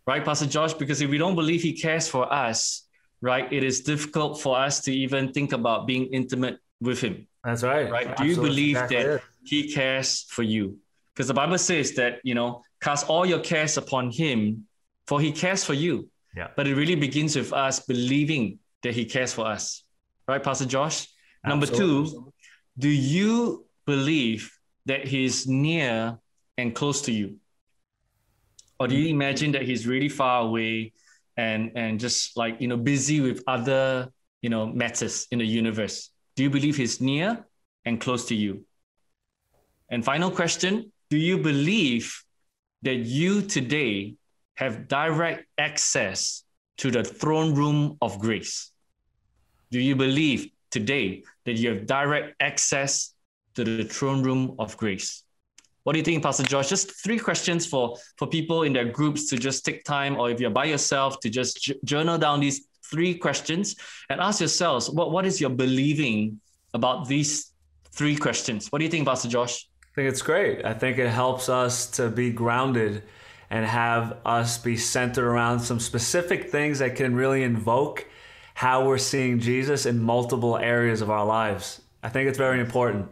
[0.06, 0.74] Right, Pastor Josh?
[0.74, 2.86] Because if we don't believe he cares for us,
[3.20, 7.26] right, it is difficult for us to even think about being intimate with him.
[7.44, 7.90] That's right.
[7.90, 8.16] Right?
[8.16, 9.22] Do you believe exactly that it.
[9.44, 10.78] he cares for you?
[11.14, 14.66] Because the Bible says that, you know, cast all your cares upon him,
[15.06, 16.08] for he cares for you.
[16.36, 16.48] Yeah.
[16.56, 19.84] But it really begins with us believing that he cares for us.
[20.26, 21.08] Right, Pastor Josh?
[21.44, 22.32] Number two,
[22.78, 24.50] do you believe
[24.86, 26.18] that he's near
[26.58, 27.36] and close to you?
[28.78, 30.92] Or do you imagine that he's really far away
[31.36, 34.10] and and just like you know busy with other
[34.42, 36.10] you know matters in the universe?
[36.36, 37.46] Do you believe he's near
[37.84, 38.64] and close to you?
[39.88, 42.24] And final question, do you believe
[42.82, 44.16] that you today
[44.54, 46.44] have direct access
[46.78, 48.72] to the throne room of grace?
[49.70, 53.14] Do you believe today that you have direct access
[53.54, 55.22] to the throne room of grace?
[55.84, 56.68] What do you think, Pastor Josh?
[56.68, 60.38] Just three questions for, for people in their groups to just take time, or if
[60.40, 63.76] you're by yourself, to just j- journal down these three questions
[64.10, 66.40] and ask yourselves what, what is your believing
[66.74, 67.52] about these
[67.90, 68.68] three questions?
[68.68, 69.68] What do you think, Pastor Josh?
[69.92, 70.64] I think it's great.
[70.64, 73.02] I think it helps us to be grounded
[73.50, 78.06] and have us be centered around some specific things that can really invoke
[78.54, 81.82] how we're seeing Jesus in multiple areas of our lives.
[82.02, 83.08] I think it's very important.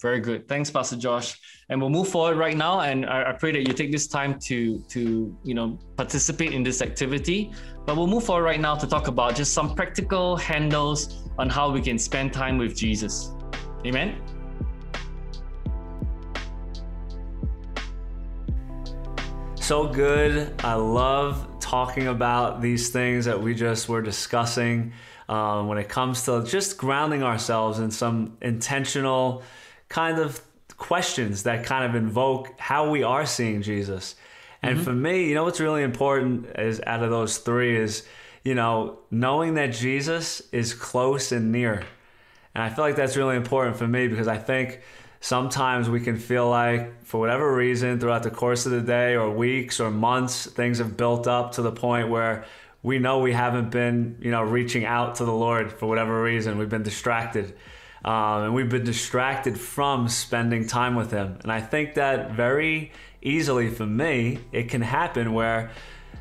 [0.00, 0.46] Very good.
[0.46, 1.40] Thanks, Pastor Josh.
[1.68, 2.80] And we'll move forward right now.
[2.80, 6.62] And I, I, pray that you take this time to to you know participate in
[6.62, 7.52] this activity.
[7.86, 11.70] But we'll move forward right now to talk about just some practical handles on how
[11.70, 13.32] we can spend time with Jesus.
[13.86, 14.20] Amen.
[19.66, 20.54] so good.
[20.62, 24.92] I love talking about these things that we just were discussing
[25.28, 29.42] um, when it comes to just grounding ourselves in some intentional
[29.88, 30.40] kind of
[30.76, 34.14] questions that kind of invoke how we are seeing Jesus.
[34.62, 34.84] And mm-hmm.
[34.84, 38.06] for me, you know what's really important is out of those three is,
[38.44, 41.84] you know, knowing that Jesus is close and near.
[42.54, 44.80] And I feel like that's really important for me because I think
[45.20, 49.30] sometimes we can feel like for whatever reason throughout the course of the day or
[49.30, 52.44] weeks or months things have built up to the point where
[52.82, 56.58] we know we haven't been you know reaching out to the lord for whatever reason
[56.58, 57.56] we've been distracted
[58.06, 61.38] um, and we've been distracted from spending time with him.
[61.42, 65.70] And i think that very easily for me it can happen where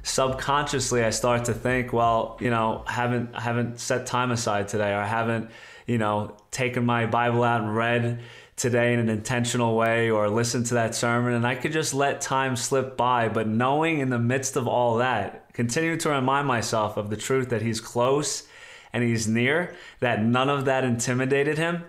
[0.03, 4.91] subconsciously i start to think well you know haven't haven't set time aside today.
[4.91, 5.49] Or i haven't
[5.85, 8.19] you know taken my bible out and read
[8.55, 11.33] today in an intentional way or listen to that sermon.
[11.33, 13.27] And I could just let time slip by.
[13.27, 17.49] But knowing in the midst of all that, continue to remind myself of the truth
[17.49, 18.47] that He's close
[18.95, 21.83] and He's near, that none of that intimidated Him.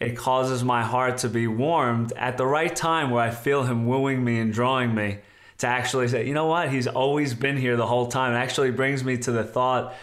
[0.00, 3.86] It causes my heart to be warmed at the right time where I feel Him
[3.86, 5.18] wooing me and drawing me
[5.58, 6.70] to actually say, you know what?
[6.70, 8.32] He's always been here the whole time.
[8.32, 9.94] It actually brings me to the thought.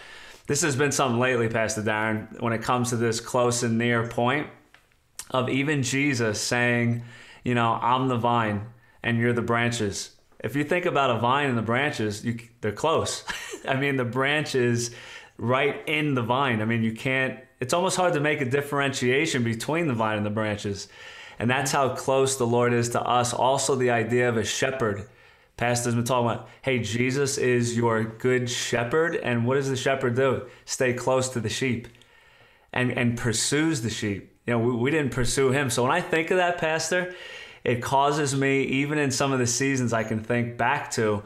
[0.46, 4.06] This has been something lately, Pastor Darren, when it comes to this close and near
[4.06, 4.46] point
[5.30, 7.02] of even Jesus saying,
[7.42, 8.66] you know, I'm the vine
[9.02, 10.10] and you're the branches.
[10.38, 13.24] If you think about a vine and the branches, you, they're close.
[13.68, 14.94] I mean, the branch is
[15.36, 16.60] right in the vine.
[16.60, 20.26] I mean, you can't, it's almost hard to make a differentiation between the vine and
[20.26, 20.88] the branches.
[21.38, 23.32] And that's how close the Lord is to us.
[23.32, 25.08] Also, the idea of a shepherd.
[25.56, 29.16] Pastor's been talking about, hey, Jesus is your good shepherd.
[29.16, 30.46] And what does the shepherd do?
[30.64, 31.88] Stay close to the sheep
[32.72, 35.70] and, and pursues the sheep you know, we, we didn't pursue him.
[35.70, 37.14] So when I think of that, Pastor,
[37.62, 41.22] it causes me, even in some of the seasons I can think back to,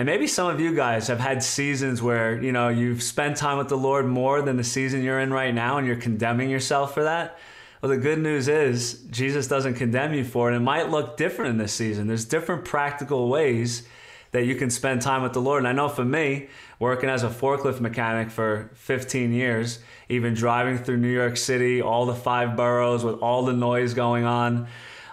[0.00, 3.58] and maybe some of you guys have had seasons where, you know, you've spent time
[3.58, 6.94] with the Lord more than the season you're in right now and you're condemning yourself
[6.94, 7.38] for that.
[7.82, 10.56] Well, the good news is Jesus doesn't condemn you for it.
[10.56, 12.06] It might look different in this season.
[12.06, 13.86] There's different practical ways
[14.30, 15.58] that you can spend time with the Lord.
[15.58, 20.78] And I know for me, working as a forklift mechanic for 15 years, even driving
[20.78, 24.66] through New York City, all the five boroughs with all the noise going on.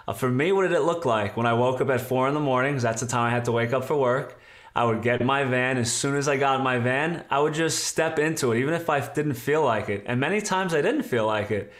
[0.06, 2.32] Uh, for me, what did it look like when I woke up at four in
[2.32, 2.72] the morning?
[2.72, 4.37] Because that's the time I had to wake up for work.
[4.78, 5.76] I would get my van.
[5.76, 8.88] As soon as I got my van, I would just step into it, even if
[8.88, 10.04] I didn't feel like it.
[10.06, 11.72] And many times I didn't feel like it.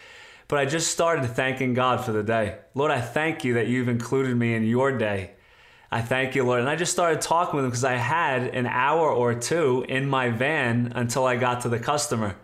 [0.49, 2.59] But I just started thanking God for the day.
[2.75, 5.31] Lord, I thank you that you've included me in your day.
[5.93, 6.59] I thank you, Lord.
[6.59, 10.09] And I just started talking with him because I had an hour or two in
[10.09, 12.35] my van until I got to the customer.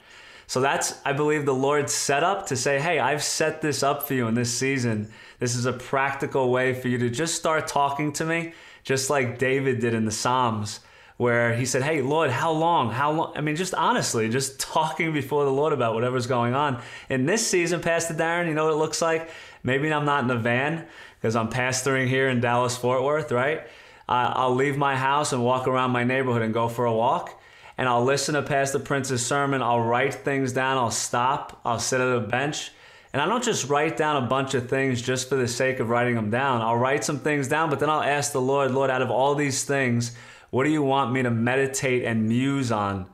[0.46, 4.04] So that's, I believe, the Lord's set up to say, hey, I've set this up
[4.04, 5.10] for you in this season.
[5.40, 8.52] This is a practical way for you to just start talking to me,
[8.84, 10.80] just like David did in the Psalms,
[11.16, 12.90] where he said, hey, Lord, how long?
[12.90, 13.32] How long?
[13.36, 16.80] I mean, just honestly, just talking before the Lord about whatever's going on.
[17.08, 19.30] In this season, Pastor Darren, you know what it looks like?
[19.62, 20.86] Maybe I'm not in a van,
[21.18, 23.62] because I'm pastoring here in Dallas Fort Worth, right?
[24.06, 27.40] I'll leave my house and walk around my neighborhood and go for a walk.
[27.78, 29.62] And I'll listen to Pastor Prince's sermon.
[29.62, 30.76] I'll write things down.
[30.76, 31.60] I'll stop.
[31.64, 32.70] I'll sit at a bench.
[33.14, 35.88] And I don't just write down a bunch of things just for the sake of
[35.88, 36.62] writing them down.
[36.62, 39.36] I'll write some things down, but then I'll ask the Lord, Lord, out of all
[39.36, 40.16] these things,
[40.50, 43.08] what do you want me to meditate and muse on?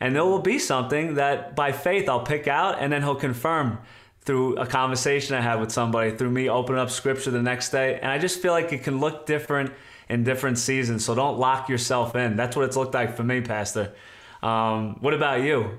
[0.00, 3.78] And there will be something that by faith I'll pick out, and then He'll confirm
[4.22, 7.98] through a conversation I had with somebody, through me opening up scripture the next day.
[8.00, 9.70] And I just feel like it can look different
[10.08, 11.04] in different seasons.
[11.04, 12.36] So don't lock yourself in.
[12.36, 13.92] That's what it's looked like for me, Pastor.
[14.42, 15.78] Um, what about you?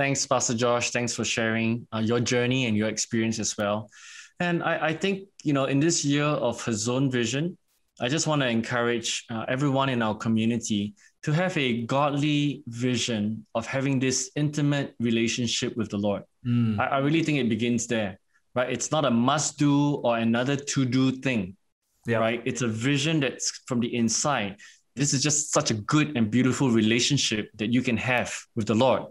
[0.00, 0.92] Thanks, Pastor Josh.
[0.92, 3.90] Thanks for sharing uh, your journey and your experience as well.
[4.38, 7.58] And I, I think, you know, in this year of Hazon Vision,
[8.00, 13.44] I just want to encourage uh, everyone in our community to have a godly vision
[13.54, 16.22] of having this intimate relationship with the Lord.
[16.46, 16.80] Mm.
[16.80, 18.18] I, I really think it begins there,
[18.54, 18.70] right?
[18.70, 21.58] It's not a must do or another to do thing,
[22.06, 22.20] yep.
[22.20, 22.42] right?
[22.46, 24.56] It's a vision that's from the inside.
[24.96, 28.74] This is just such a good and beautiful relationship that you can have with the
[28.74, 29.02] Lord.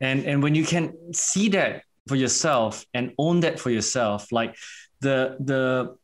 [0.00, 4.56] And, and when you can see that for yourself and own that for yourself, like
[5.00, 5.96] the, the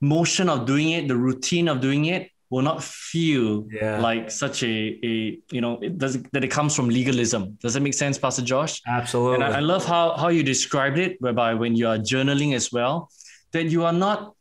[0.00, 4.00] motion of doing it, the routine of doing it, will not feel yeah.
[4.00, 7.58] like such a, a you know it does that it comes from legalism.
[7.60, 8.80] Does that make sense pastor josh?
[8.86, 12.54] Absolutely and I, I, love how how you described it whereby when you are journaling
[12.54, 13.10] as well
[13.52, 14.34] that you are not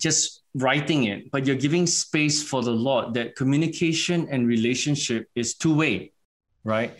[0.00, 5.54] just writing it but you're giving space for the lord that communication and relationship is
[5.54, 6.12] two-way
[6.64, 6.94] right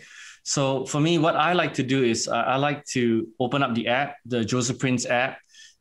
[0.49, 3.87] so for me what i like to do is i like to open up the
[3.87, 5.37] app the joseph prince app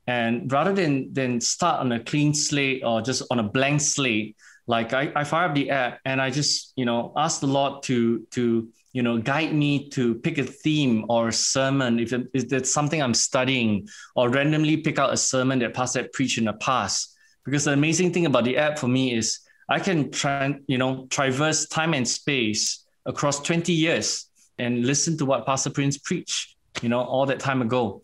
[0.09, 4.37] and rather than than start on a clean slate or just on a blank slate,
[4.67, 7.83] like I, I fire up the app and I just, you know, ask the Lord
[7.85, 12.27] to to you know guide me to pick a theme or a sermon if, it,
[12.33, 16.47] if it's something I'm studying or randomly pick out a sermon that Pastor preached in
[16.47, 17.15] the past.
[17.45, 21.07] Because the amazing thing about the app for me is I can try, you know,
[21.11, 24.28] traverse time and space across 20 years
[24.59, 28.03] and listen to what Pastor Prince preached, you know, all that time ago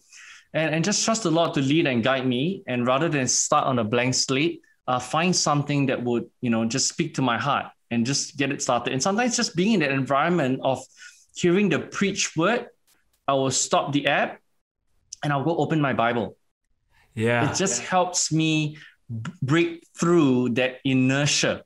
[0.54, 2.62] and, and just trust the Lord to lead and guide me.
[2.66, 6.64] And rather than start on a blank slate, uh, find something that would, you know,
[6.64, 8.92] just speak to my heart and just get it started.
[8.92, 10.80] And sometimes just being in that environment of
[11.34, 12.68] hearing the preach word,
[13.26, 14.40] I will stop the app
[15.22, 16.36] and I'll go open my Bible.
[17.14, 17.50] Yeah.
[17.50, 18.76] It just helps me
[19.42, 21.64] break through that inertia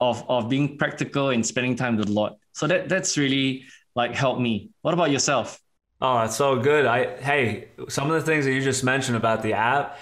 [0.00, 2.32] of, of being practical and spending time with the Lord.
[2.52, 3.64] So that that's really
[4.00, 4.70] like helped me.
[4.82, 5.60] What about yourself?
[6.00, 6.86] Oh, that's so good.
[6.86, 9.98] I hey, some of the things that you just mentioned about the app,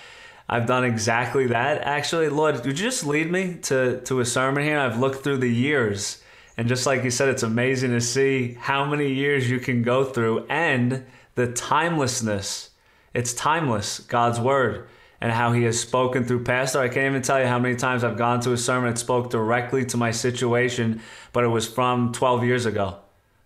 [0.48, 1.82] I've done exactly that.
[1.82, 4.78] Actually, Lord, would you just lead me to to a sermon here?
[4.78, 6.22] I've looked through the years,
[6.56, 10.04] and just like you said, it's amazing to see how many years you can go
[10.04, 12.70] through and the timelessness.
[13.14, 14.88] It's timeless, God's word,
[15.20, 16.78] and how He has spoken through pastor.
[16.78, 19.30] I can't even tell you how many times I've gone to a sermon that spoke
[19.30, 21.00] directly to my situation,
[21.32, 22.98] but it was from 12 years ago.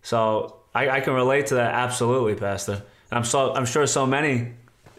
[0.02, 2.82] So I, I can relate to that absolutely, Pastor.
[3.10, 4.52] I'm so I'm sure so many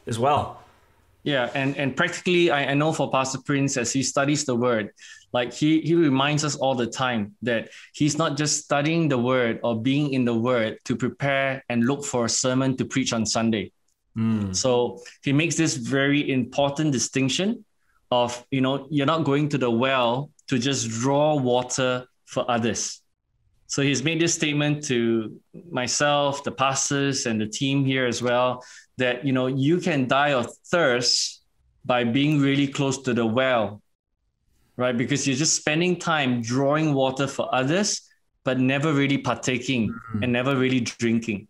[0.08, 0.62] as well.
[1.24, 4.92] Yeah, and and practically, I, I know for Pastor Prince as he studies the Word,
[5.32, 9.60] like he he reminds us all the time that he's not just studying the Word
[9.64, 13.26] or being in the Word to prepare and look for a sermon to preach on
[13.26, 13.72] Sunday.
[14.18, 14.56] Mm.
[14.56, 17.66] So he makes this very important distinction
[18.12, 23.03] of you know you're not going to the well to just draw water for others
[23.74, 25.36] so he's made this statement to
[25.72, 28.64] myself, the pastors, and the team here as well
[28.98, 31.42] that you know you can die of thirst
[31.84, 33.82] by being really close to the well,
[34.78, 34.96] right?
[34.96, 38.08] Because you're just spending time drawing water for others,
[38.44, 40.22] but never really partaking mm-hmm.
[40.22, 41.48] and never really drinking.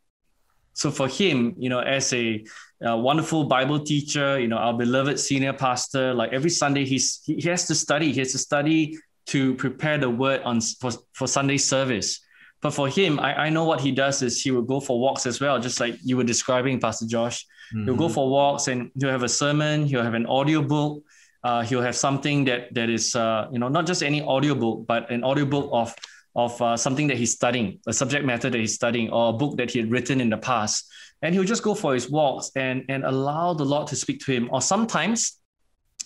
[0.72, 2.42] So for him, you know, as a,
[2.82, 7.42] a, wonderful Bible teacher, you know, our beloved senior pastor, like every Sunday he's he
[7.50, 8.14] has to study.
[8.14, 12.20] He has to study to prepare the word on for, for Sunday service.
[12.62, 15.26] But for him, I, I know what he does is he will go for walks
[15.26, 17.46] as well, just like you were describing, Pastor Josh.
[17.74, 17.86] Mm-hmm.
[17.86, 21.04] He'll go for walks and he'll have a sermon, he'll have an audio book,
[21.44, 24.86] uh, he'll have something that that is uh, you know not just any audio book,
[24.88, 25.94] but an audio book of
[26.36, 29.58] of uh, something that he's studying, a subject matter that he's studying, or a book
[29.58, 30.90] that he had written in the past.
[31.22, 34.32] And he'll just go for his walks and and allow the Lord to speak to
[34.32, 34.50] him.
[34.52, 35.40] Or sometimes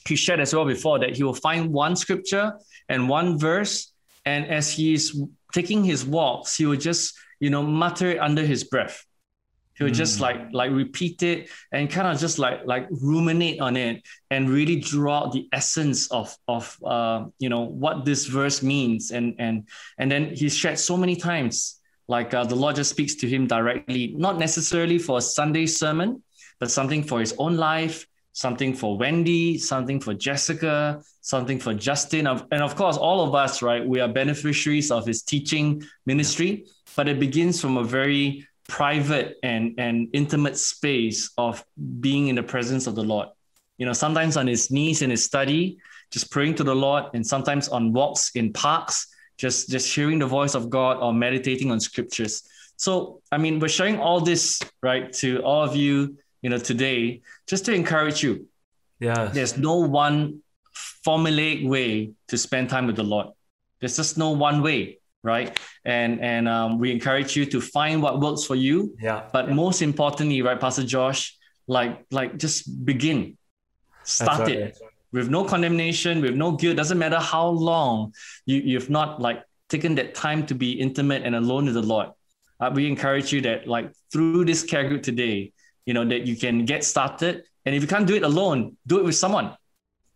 [0.08, 2.54] he shared as well before that he will find one scripture
[2.90, 3.92] and one verse.
[4.26, 5.20] And as he's
[5.54, 9.06] taking his walks, he would just, you know, mutter it under his breath.
[9.76, 9.98] He would mm.
[9.98, 14.50] just like like repeat it and kind of just like like ruminate on it and
[14.50, 19.36] really draw out the essence of of uh, you know what this verse means and
[19.38, 19.68] and
[20.00, 21.78] and then he shared so many times
[22.08, 26.24] like uh, the Lord just speaks to him directly, not necessarily for a Sunday sermon,
[26.60, 28.08] but something for his own life,
[28.38, 32.28] something for Wendy, something for Jessica, something for Justin.
[32.28, 33.84] And of course, all of us, right?
[33.84, 39.74] We are beneficiaries of his teaching ministry, but it begins from a very private and,
[39.80, 41.66] and intimate space of
[42.00, 43.30] being in the presence of the Lord.
[43.80, 45.80] You know, sometimes on his knees in his study,
[46.12, 49.08] just praying to the Lord, and sometimes on walks in parks,
[49.40, 52.44] just, just hearing the voice of God or meditating on scriptures.
[52.76, 57.22] So, I mean, we're sharing all this, right, to all of you you know, today,
[57.48, 58.48] just to encourage you.
[59.00, 59.26] Yeah.
[59.26, 60.42] There's no one
[61.06, 63.28] formulaic way to spend time with the Lord.
[63.80, 65.58] There's just no one way, right?
[65.86, 68.96] And and um, we encourage you to find what works for you.
[69.02, 69.24] Yeah.
[69.32, 69.54] But yeah.
[69.54, 73.38] most importantly, right, Pastor Josh, like like just begin,
[74.04, 74.50] start right.
[74.50, 74.80] it,
[75.12, 76.78] with no condemnation, with no guilt.
[76.78, 78.14] Doesn't matter how long
[78.46, 82.10] you, you've not like taken that time to be intimate and alone with the Lord.
[82.60, 85.54] Uh, we encourage you that like through this care group today,
[85.88, 87.46] you know, that you can get started.
[87.66, 89.56] And if you can't do it alone, do it with someone.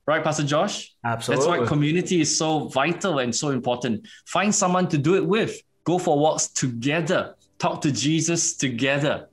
[0.05, 0.93] Right, Pastor Josh?
[1.05, 1.47] Absolutely.
[1.47, 4.05] That's why community is so vital and so important.
[4.25, 5.61] Find someone to do it with.
[5.85, 7.35] Go for walks together.
[7.57, 9.29] Talk to Jesus together.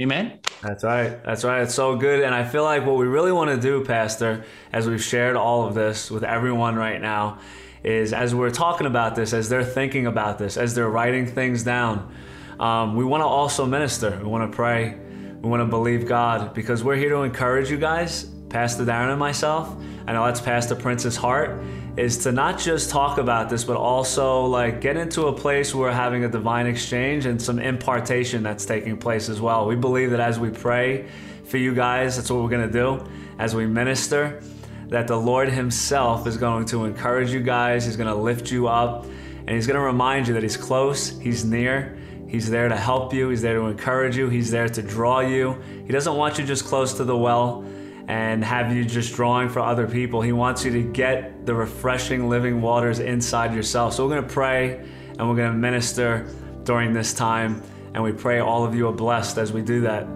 [0.00, 0.38] Amen.
[0.62, 1.24] That's right.
[1.24, 1.62] That's right.
[1.62, 2.22] It's so good.
[2.22, 5.66] And I feel like what we really want to do, Pastor, as we've shared all
[5.66, 7.38] of this with everyone right now,
[7.82, 11.64] is as we're talking about this, as they're thinking about this, as they're writing things
[11.64, 12.14] down,
[12.60, 14.18] um, we want to also minister.
[14.22, 15.00] We want to pray.
[15.46, 19.20] We want to believe God because we're here to encourage you guys, Pastor Darren and
[19.20, 19.76] myself.
[20.04, 21.62] I know that's Pastor Prince's heart
[21.96, 25.88] is to not just talk about this, but also like get into a place where
[25.88, 29.68] we're having a divine exchange and some impartation that's taking place as well.
[29.68, 31.06] We believe that as we pray
[31.44, 33.08] for you guys, that's what we're going to do.
[33.38, 34.42] As we minister,
[34.88, 38.66] that the Lord Himself is going to encourage you guys, He's going to lift you
[38.66, 41.95] up, and He's going to remind you that He's close, He's near.
[42.28, 43.28] He's there to help you.
[43.28, 44.28] He's there to encourage you.
[44.28, 45.60] He's there to draw you.
[45.86, 47.64] He doesn't want you just close to the well
[48.08, 50.20] and have you just drawing for other people.
[50.22, 53.94] He wants you to get the refreshing living waters inside yourself.
[53.94, 54.84] So we're going to pray
[55.18, 56.28] and we're going to minister
[56.64, 57.62] during this time.
[57.94, 60.06] And we pray all of you are blessed as we do that.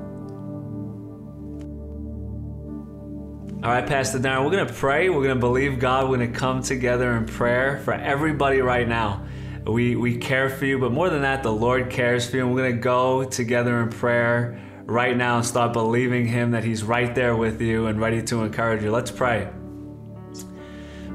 [3.63, 5.11] All right, Pastor Darren, we're going to pray.
[5.11, 6.09] We're going to believe God.
[6.09, 9.27] We're going to come together in prayer for everybody right now.
[9.67, 12.47] We, we care for you, but more than that, the Lord cares for you.
[12.47, 16.65] And we're going to go together in prayer right now and start believing Him that
[16.65, 18.91] He's right there with you and ready to encourage you.
[18.91, 19.51] Let's pray.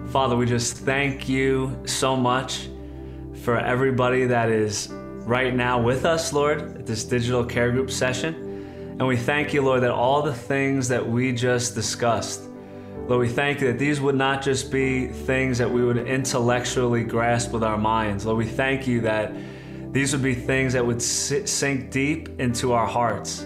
[0.07, 2.69] Father, we just thank you so much
[3.43, 4.89] for everybody that is
[5.25, 8.35] right now with us, Lord, at this digital care group session.
[8.97, 12.43] And we thank you, Lord, that all the things that we just discussed,
[13.07, 17.03] Lord, we thank you that these would not just be things that we would intellectually
[17.03, 18.25] grasp with our minds.
[18.25, 19.33] Lord, we thank you that
[19.91, 23.45] these would be things that would sink deep into our hearts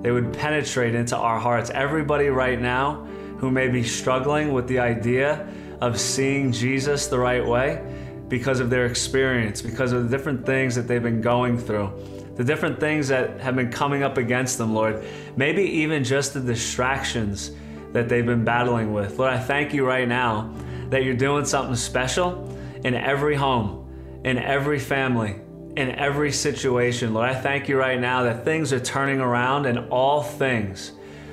[0.00, 1.70] they would penetrate into our hearts.
[1.70, 3.04] Everybody right now
[3.38, 5.46] who may be struggling with the idea
[5.80, 7.82] of seeing Jesus the right way
[8.28, 11.92] because of their experience, because of the different things that they've been going through,
[12.36, 15.04] the different things that have been coming up against them, Lord.
[15.36, 17.52] Maybe even just the distractions
[17.92, 19.18] that they've been battling with.
[19.18, 20.54] Lord, I thank you right now
[20.90, 25.36] that you're doing something special in every home, in every family,
[25.76, 27.14] in every situation.
[27.14, 30.92] Lord, I thank you right now that things are turning around and all things,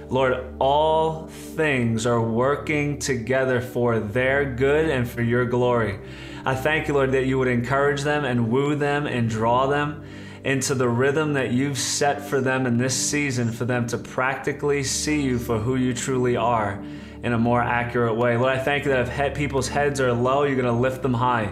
[0.10, 6.00] Lord, all things are working together for their good and for your glory.
[6.46, 10.06] I thank you, Lord, that you would encourage them and woo them and draw them
[10.46, 14.84] into the rhythm that you've set for them in this season for them to practically
[14.84, 16.82] see you for who you truly are
[17.24, 18.38] in a more accurate way.
[18.38, 21.16] Lord, I thank you that if people's heads are low, you're going to lift them
[21.16, 21.52] high.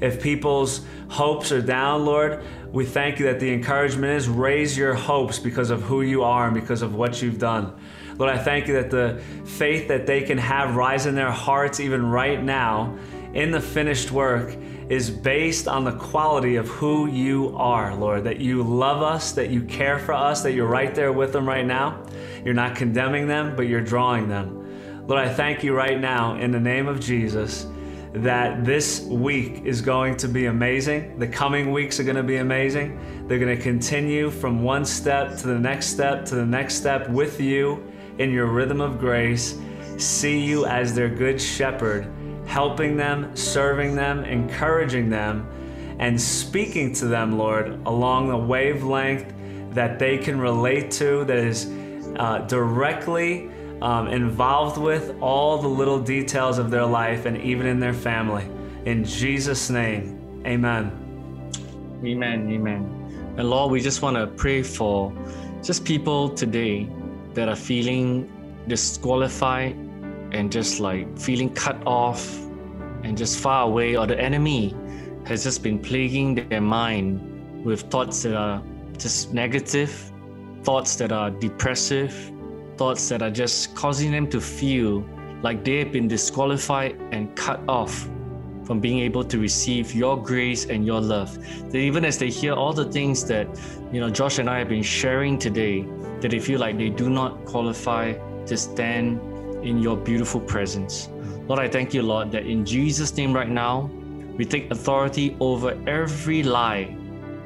[0.00, 4.94] If people's hopes are down, Lord, we thank you that the encouragement is raise your
[4.94, 7.76] hopes because of who you are and because of what you've done.
[8.18, 11.80] Lord, I thank you that the faith that they can have rise in their hearts
[11.80, 12.96] even right now
[13.34, 14.56] in the finished work
[14.88, 18.24] is based on the quality of who you are, Lord.
[18.24, 21.46] That you love us, that you care for us, that you're right there with them
[21.46, 22.02] right now.
[22.44, 25.06] You're not condemning them, but you're drawing them.
[25.06, 27.66] Lord, I thank you right now in the name of Jesus
[28.12, 31.18] that this week is going to be amazing.
[31.18, 33.26] The coming weeks are going to be amazing.
[33.28, 37.08] They're going to continue from one step to the next step to the next step
[37.10, 37.86] with you
[38.18, 39.58] in your rhythm of grace.
[39.98, 42.10] See you as their good shepherd,
[42.48, 45.46] helping them, serving them, encouraging them,
[45.98, 49.34] and speaking to them, Lord, along the wavelength
[49.74, 51.66] that they can relate to that is
[52.16, 53.50] uh, directly
[53.82, 58.48] um, involved with all the little details of their life and even in their family.
[58.86, 60.90] In Jesus' name, amen.
[62.02, 62.50] Amen.
[62.50, 63.34] Amen.
[63.36, 65.12] And Lord, we just want to pray for
[65.62, 66.88] just people today
[67.34, 68.30] that are feeling
[68.68, 69.76] disqualified
[70.32, 72.38] and just like feeling cut off
[73.02, 74.74] and just far away, or the enemy
[75.24, 78.62] has just been plaguing their mind with thoughts that are
[78.96, 80.12] just negative,
[80.62, 82.32] thoughts that are depressive,
[82.76, 85.04] thoughts that are just causing them to feel
[85.42, 88.08] like they have been disqualified and cut off
[88.64, 91.38] from being able to receive your grace and your love.
[91.70, 93.46] That even as they hear all the things that
[93.92, 95.86] you know Josh and I have been sharing today,
[96.20, 98.12] that they feel like they do not qualify
[98.46, 99.20] to stand
[99.62, 101.08] in your beautiful presence.
[101.46, 103.90] Lord, I thank you, Lord, that in Jesus' name right now,
[104.36, 106.96] we take authority over every lie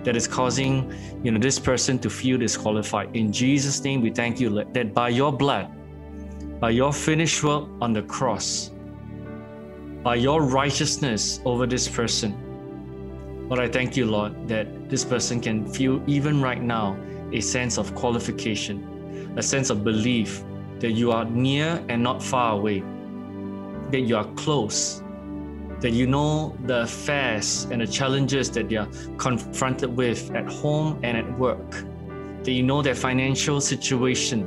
[0.04, 0.92] that is causing
[1.22, 5.08] you know this person to feel disqualified in jesus name we thank you that by
[5.08, 5.70] your blood
[6.62, 8.70] by your finished work on the cross,
[10.04, 13.48] by your righteousness over this person.
[13.48, 16.96] Lord, I thank you, Lord, that this person can feel even right now
[17.32, 20.44] a sense of qualification, a sense of belief
[20.82, 22.82] that you are near and not far away,
[23.92, 25.00] that you are close,
[25.78, 30.98] that you know the affairs and the challenges that they are confronted with at home
[31.04, 31.70] and at work,
[32.42, 34.40] that you know their financial situation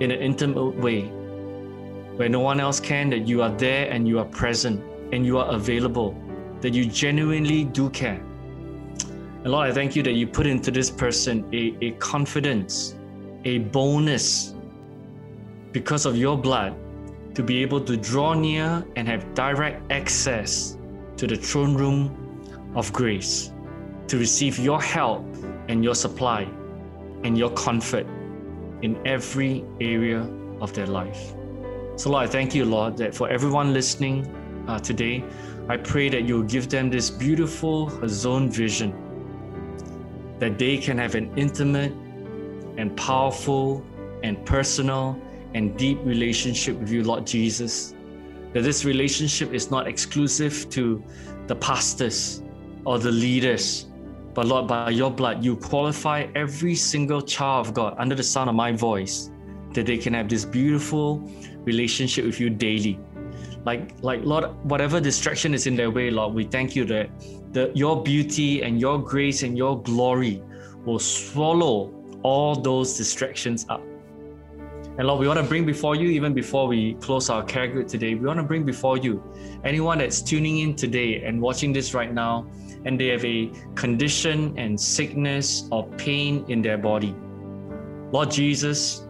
[0.00, 1.02] in an intimate way,
[2.16, 4.82] where no one else can, that you are there and you are present
[5.12, 6.20] and you are available,
[6.62, 8.20] that you genuinely do care.
[9.44, 12.96] And Lord, I thank you that you put into this person a, a confidence,
[13.44, 14.55] a boldness
[15.76, 16.74] because of your blood
[17.34, 20.78] to be able to draw near and have direct access
[21.18, 22.00] to the throne room
[22.74, 23.52] of grace,
[24.08, 25.22] to receive your help
[25.68, 26.48] and your supply
[27.24, 28.06] and your comfort
[28.80, 30.26] in every area
[30.62, 31.34] of their life.
[31.96, 34.24] So, Lord, I thank you, Lord, that for everyone listening
[34.66, 35.22] uh, today,
[35.68, 38.94] I pray that you'll give them this beautiful Hazon vision
[40.38, 41.92] that they can have an intimate
[42.78, 43.84] and powerful
[44.22, 45.20] and personal
[45.56, 47.94] and deep relationship with you, Lord Jesus.
[48.52, 51.02] That this relationship is not exclusive to
[51.46, 52.42] the pastors
[52.84, 53.86] or the leaders,
[54.34, 58.50] but Lord, by your blood, you qualify every single child of God under the sound
[58.50, 59.30] of my voice
[59.72, 61.30] that they can have this beautiful
[61.64, 63.00] relationship with you daily.
[63.64, 68.02] Like, like Lord, whatever distraction is in their way, Lord, we thank you that your
[68.02, 70.42] beauty and your grace and your glory
[70.84, 71.92] will swallow
[72.22, 73.82] all those distractions up.
[74.98, 77.86] And Lord, we want to bring before you, even before we close our care group
[77.86, 79.22] today, we want to bring before you
[79.62, 82.46] anyone that's tuning in today and watching this right now,
[82.86, 87.14] and they have a condition and sickness or pain in their body.
[88.10, 89.06] Lord Jesus,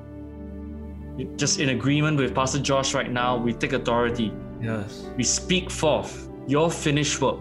[1.37, 4.33] just in agreement with Pastor Josh right now, we take authority.
[4.61, 5.09] Yes.
[5.17, 7.39] We speak forth your finished work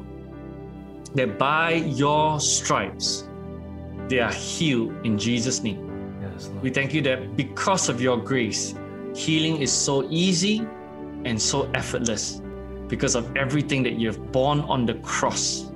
[1.15, 3.27] that by your stripes
[4.07, 5.84] they are healed in Jesus' name.
[6.61, 8.75] We thank you that because of your grace,
[9.15, 10.67] healing is so easy
[11.23, 12.41] and so effortless
[12.87, 15.71] because of everything that you have borne on the cross.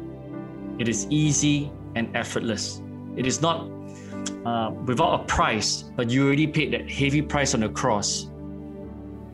[0.78, 2.82] It is easy and effortless.
[3.16, 3.70] It is not
[4.46, 8.30] uh, without a price, but you already paid that heavy price on the cross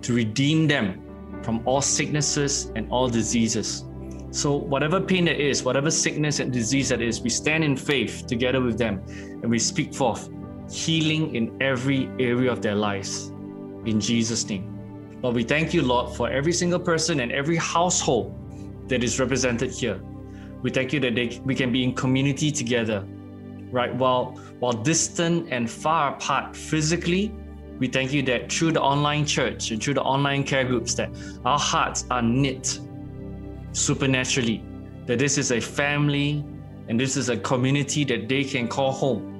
[0.02, 1.02] to redeem them
[1.42, 3.84] from all sicknesses and all diseases.
[4.32, 8.28] So, whatever pain there is, whatever sickness and disease that is, we stand in faith
[8.28, 10.30] together with them and we speak forth
[10.70, 13.28] healing in every area of their lives.
[13.86, 14.72] In Jesus' name.
[15.22, 18.36] Lord, we thank you, Lord, for every single person and every household
[18.88, 20.00] that is represented here.
[20.62, 23.06] We thank you that they, we can be in community together,
[23.72, 23.94] right?
[23.96, 27.34] While, while distant and far apart physically,
[27.80, 31.10] we thank you that through the online church and through the online care groups that
[31.44, 32.80] our hearts are knit
[33.74, 34.64] supernaturally,
[35.06, 36.46] that this is a family
[36.88, 39.35] and this is a community that they can call home.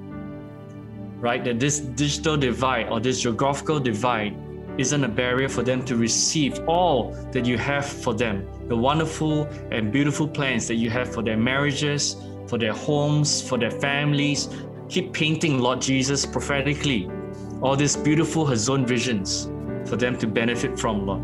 [1.20, 1.42] Right?
[1.44, 4.36] That this digital divide or this geographical divide
[4.78, 9.44] isn't a barrier for them to receive all that you have for them, the wonderful
[9.70, 14.48] and beautiful plans that you have for their marriages, for their homes, for their families.
[14.88, 17.10] Keep painting, Lord Jesus, prophetically,
[17.62, 19.48] all these beautiful Hazon visions
[19.88, 21.22] for them to benefit from, Lord.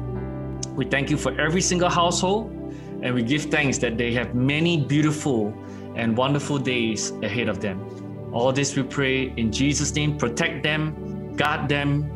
[0.75, 2.51] We thank you for every single household
[3.03, 5.53] and we give thanks that they have many beautiful
[5.97, 8.02] and wonderful days ahead of them.
[8.33, 10.17] All this we pray in Jesus' name.
[10.17, 12.11] Protect them, guard them,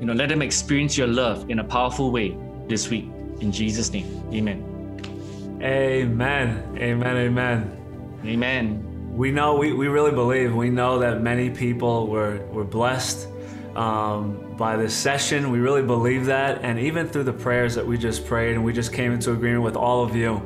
[0.00, 2.36] you know, let them experience your love in a powerful way
[2.66, 3.06] this week.
[3.40, 4.06] In Jesus' name.
[4.32, 5.60] Amen.
[5.62, 6.76] Amen.
[6.78, 7.16] Amen.
[7.16, 8.20] Amen.
[8.24, 8.86] Amen.
[9.14, 13.28] We know, we, we really believe, we know that many people were, were blessed
[13.76, 15.50] um, by this session.
[15.50, 16.62] We really believe that.
[16.62, 19.64] And even through the prayers that we just prayed, and we just came into agreement
[19.64, 20.40] with all of you,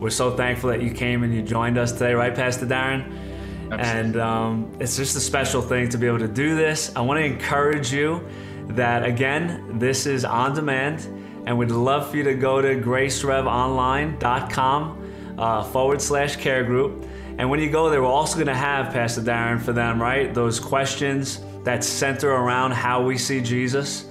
[0.00, 3.25] we're so thankful that you came and you joined us today, right, Pastor Darren?
[3.70, 6.92] And um, it's just a special thing to be able to do this.
[6.94, 8.24] I want to encourage you
[8.68, 11.00] that, again, this is on demand,
[11.46, 17.06] and we'd love for you to go to gracerevonline.com uh, forward slash care group.
[17.38, 20.32] And when you go there, we're also going to have Pastor Darren for them, right?
[20.32, 24.08] Those questions that center around how we see Jesus.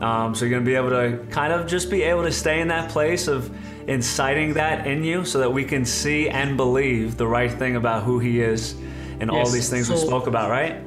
[0.00, 2.60] Um, so you're going to be able to kind of just be able to stay
[2.60, 3.50] in that place of
[3.88, 8.02] inciting that in you so that we can see and believe the right thing about
[8.02, 8.74] who he is
[9.20, 10.82] and all these things we spoke about, right?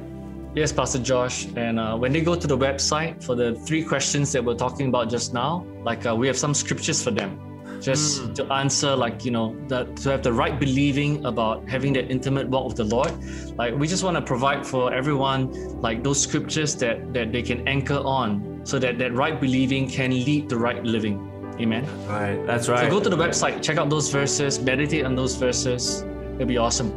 [0.54, 1.46] Yes, Pastor Josh.
[1.56, 4.88] And uh, when they go to the website for the three questions that we're talking
[4.88, 7.38] about just now, like uh, we have some scriptures for them,
[7.80, 12.10] just to answer, like you know, that to have the right believing about having that
[12.10, 13.12] intimate walk with the Lord.
[13.56, 17.66] Like we just want to provide for everyone, like those scriptures that that they can
[17.68, 21.26] anchor on so that that right believing can lead to right living.
[21.60, 21.84] Amen.
[22.08, 22.44] Right.
[22.44, 22.80] That's right.
[22.80, 26.02] So go to the website, check out those verses, meditate on those verses.
[26.34, 26.90] It'll be awesome.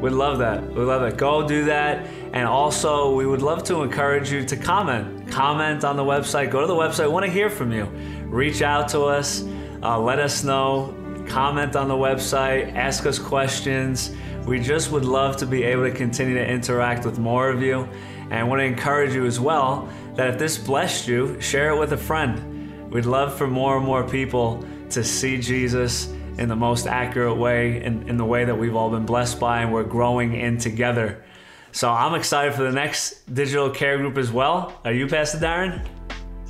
[0.00, 0.62] We'd love that.
[0.62, 1.16] We'd love that.
[1.16, 2.06] Go do that.
[2.32, 5.30] And also, we would love to encourage you to comment.
[5.30, 6.50] Comment on the website.
[6.50, 7.06] Go to the website.
[7.06, 7.84] We want to hear from you.
[8.26, 9.42] Reach out to us.
[9.82, 10.94] Uh, let us know.
[11.28, 12.74] Comment on the website.
[12.74, 14.14] Ask us questions.
[14.46, 17.88] We just would love to be able to continue to interact with more of you.
[18.24, 21.78] And I want to encourage you as well that if this blessed you, share it
[21.78, 22.92] with a friend.
[22.92, 27.82] We'd love for more and more people to see Jesus in the most accurate way,
[27.82, 31.24] in, in the way that we've all been blessed by, and we're growing in together.
[31.72, 34.80] So I'm excited for the next digital care group as well.
[34.84, 35.86] Are you, Pastor Darren?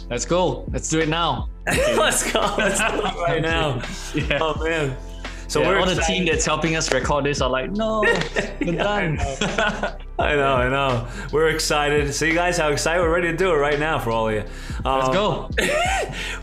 [0.09, 0.64] Let's go.
[0.70, 1.49] Let's do it now.
[1.66, 2.55] Let's go.
[2.57, 3.82] Let's do it right now.
[4.14, 4.39] Yeah.
[4.41, 4.97] Oh man.
[5.49, 8.01] So yeah, we're all the team that's helping us record this are like, no,
[8.61, 9.18] we're done.
[10.18, 11.09] I know, I know.
[11.30, 12.12] We're excited.
[12.14, 14.34] See, you guys, how excited we're ready to do it right now for all of
[14.34, 14.44] you.
[14.84, 15.51] Um, Let's go.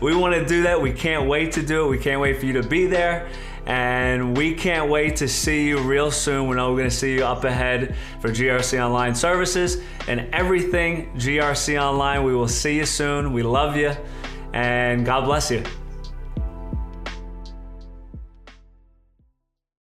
[0.00, 0.80] we want to do that.
[0.80, 1.88] We can't wait to do it.
[1.88, 3.28] We can't wait for you to be there.
[3.66, 6.48] And we can't wait to see you real soon.
[6.48, 11.10] We know we're going to see you up ahead for GRC Online services and everything
[11.16, 12.24] GRC Online.
[12.24, 13.32] We will see you soon.
[13.32, 13.92] We love you.
[14.52, 15.64] And God bless you.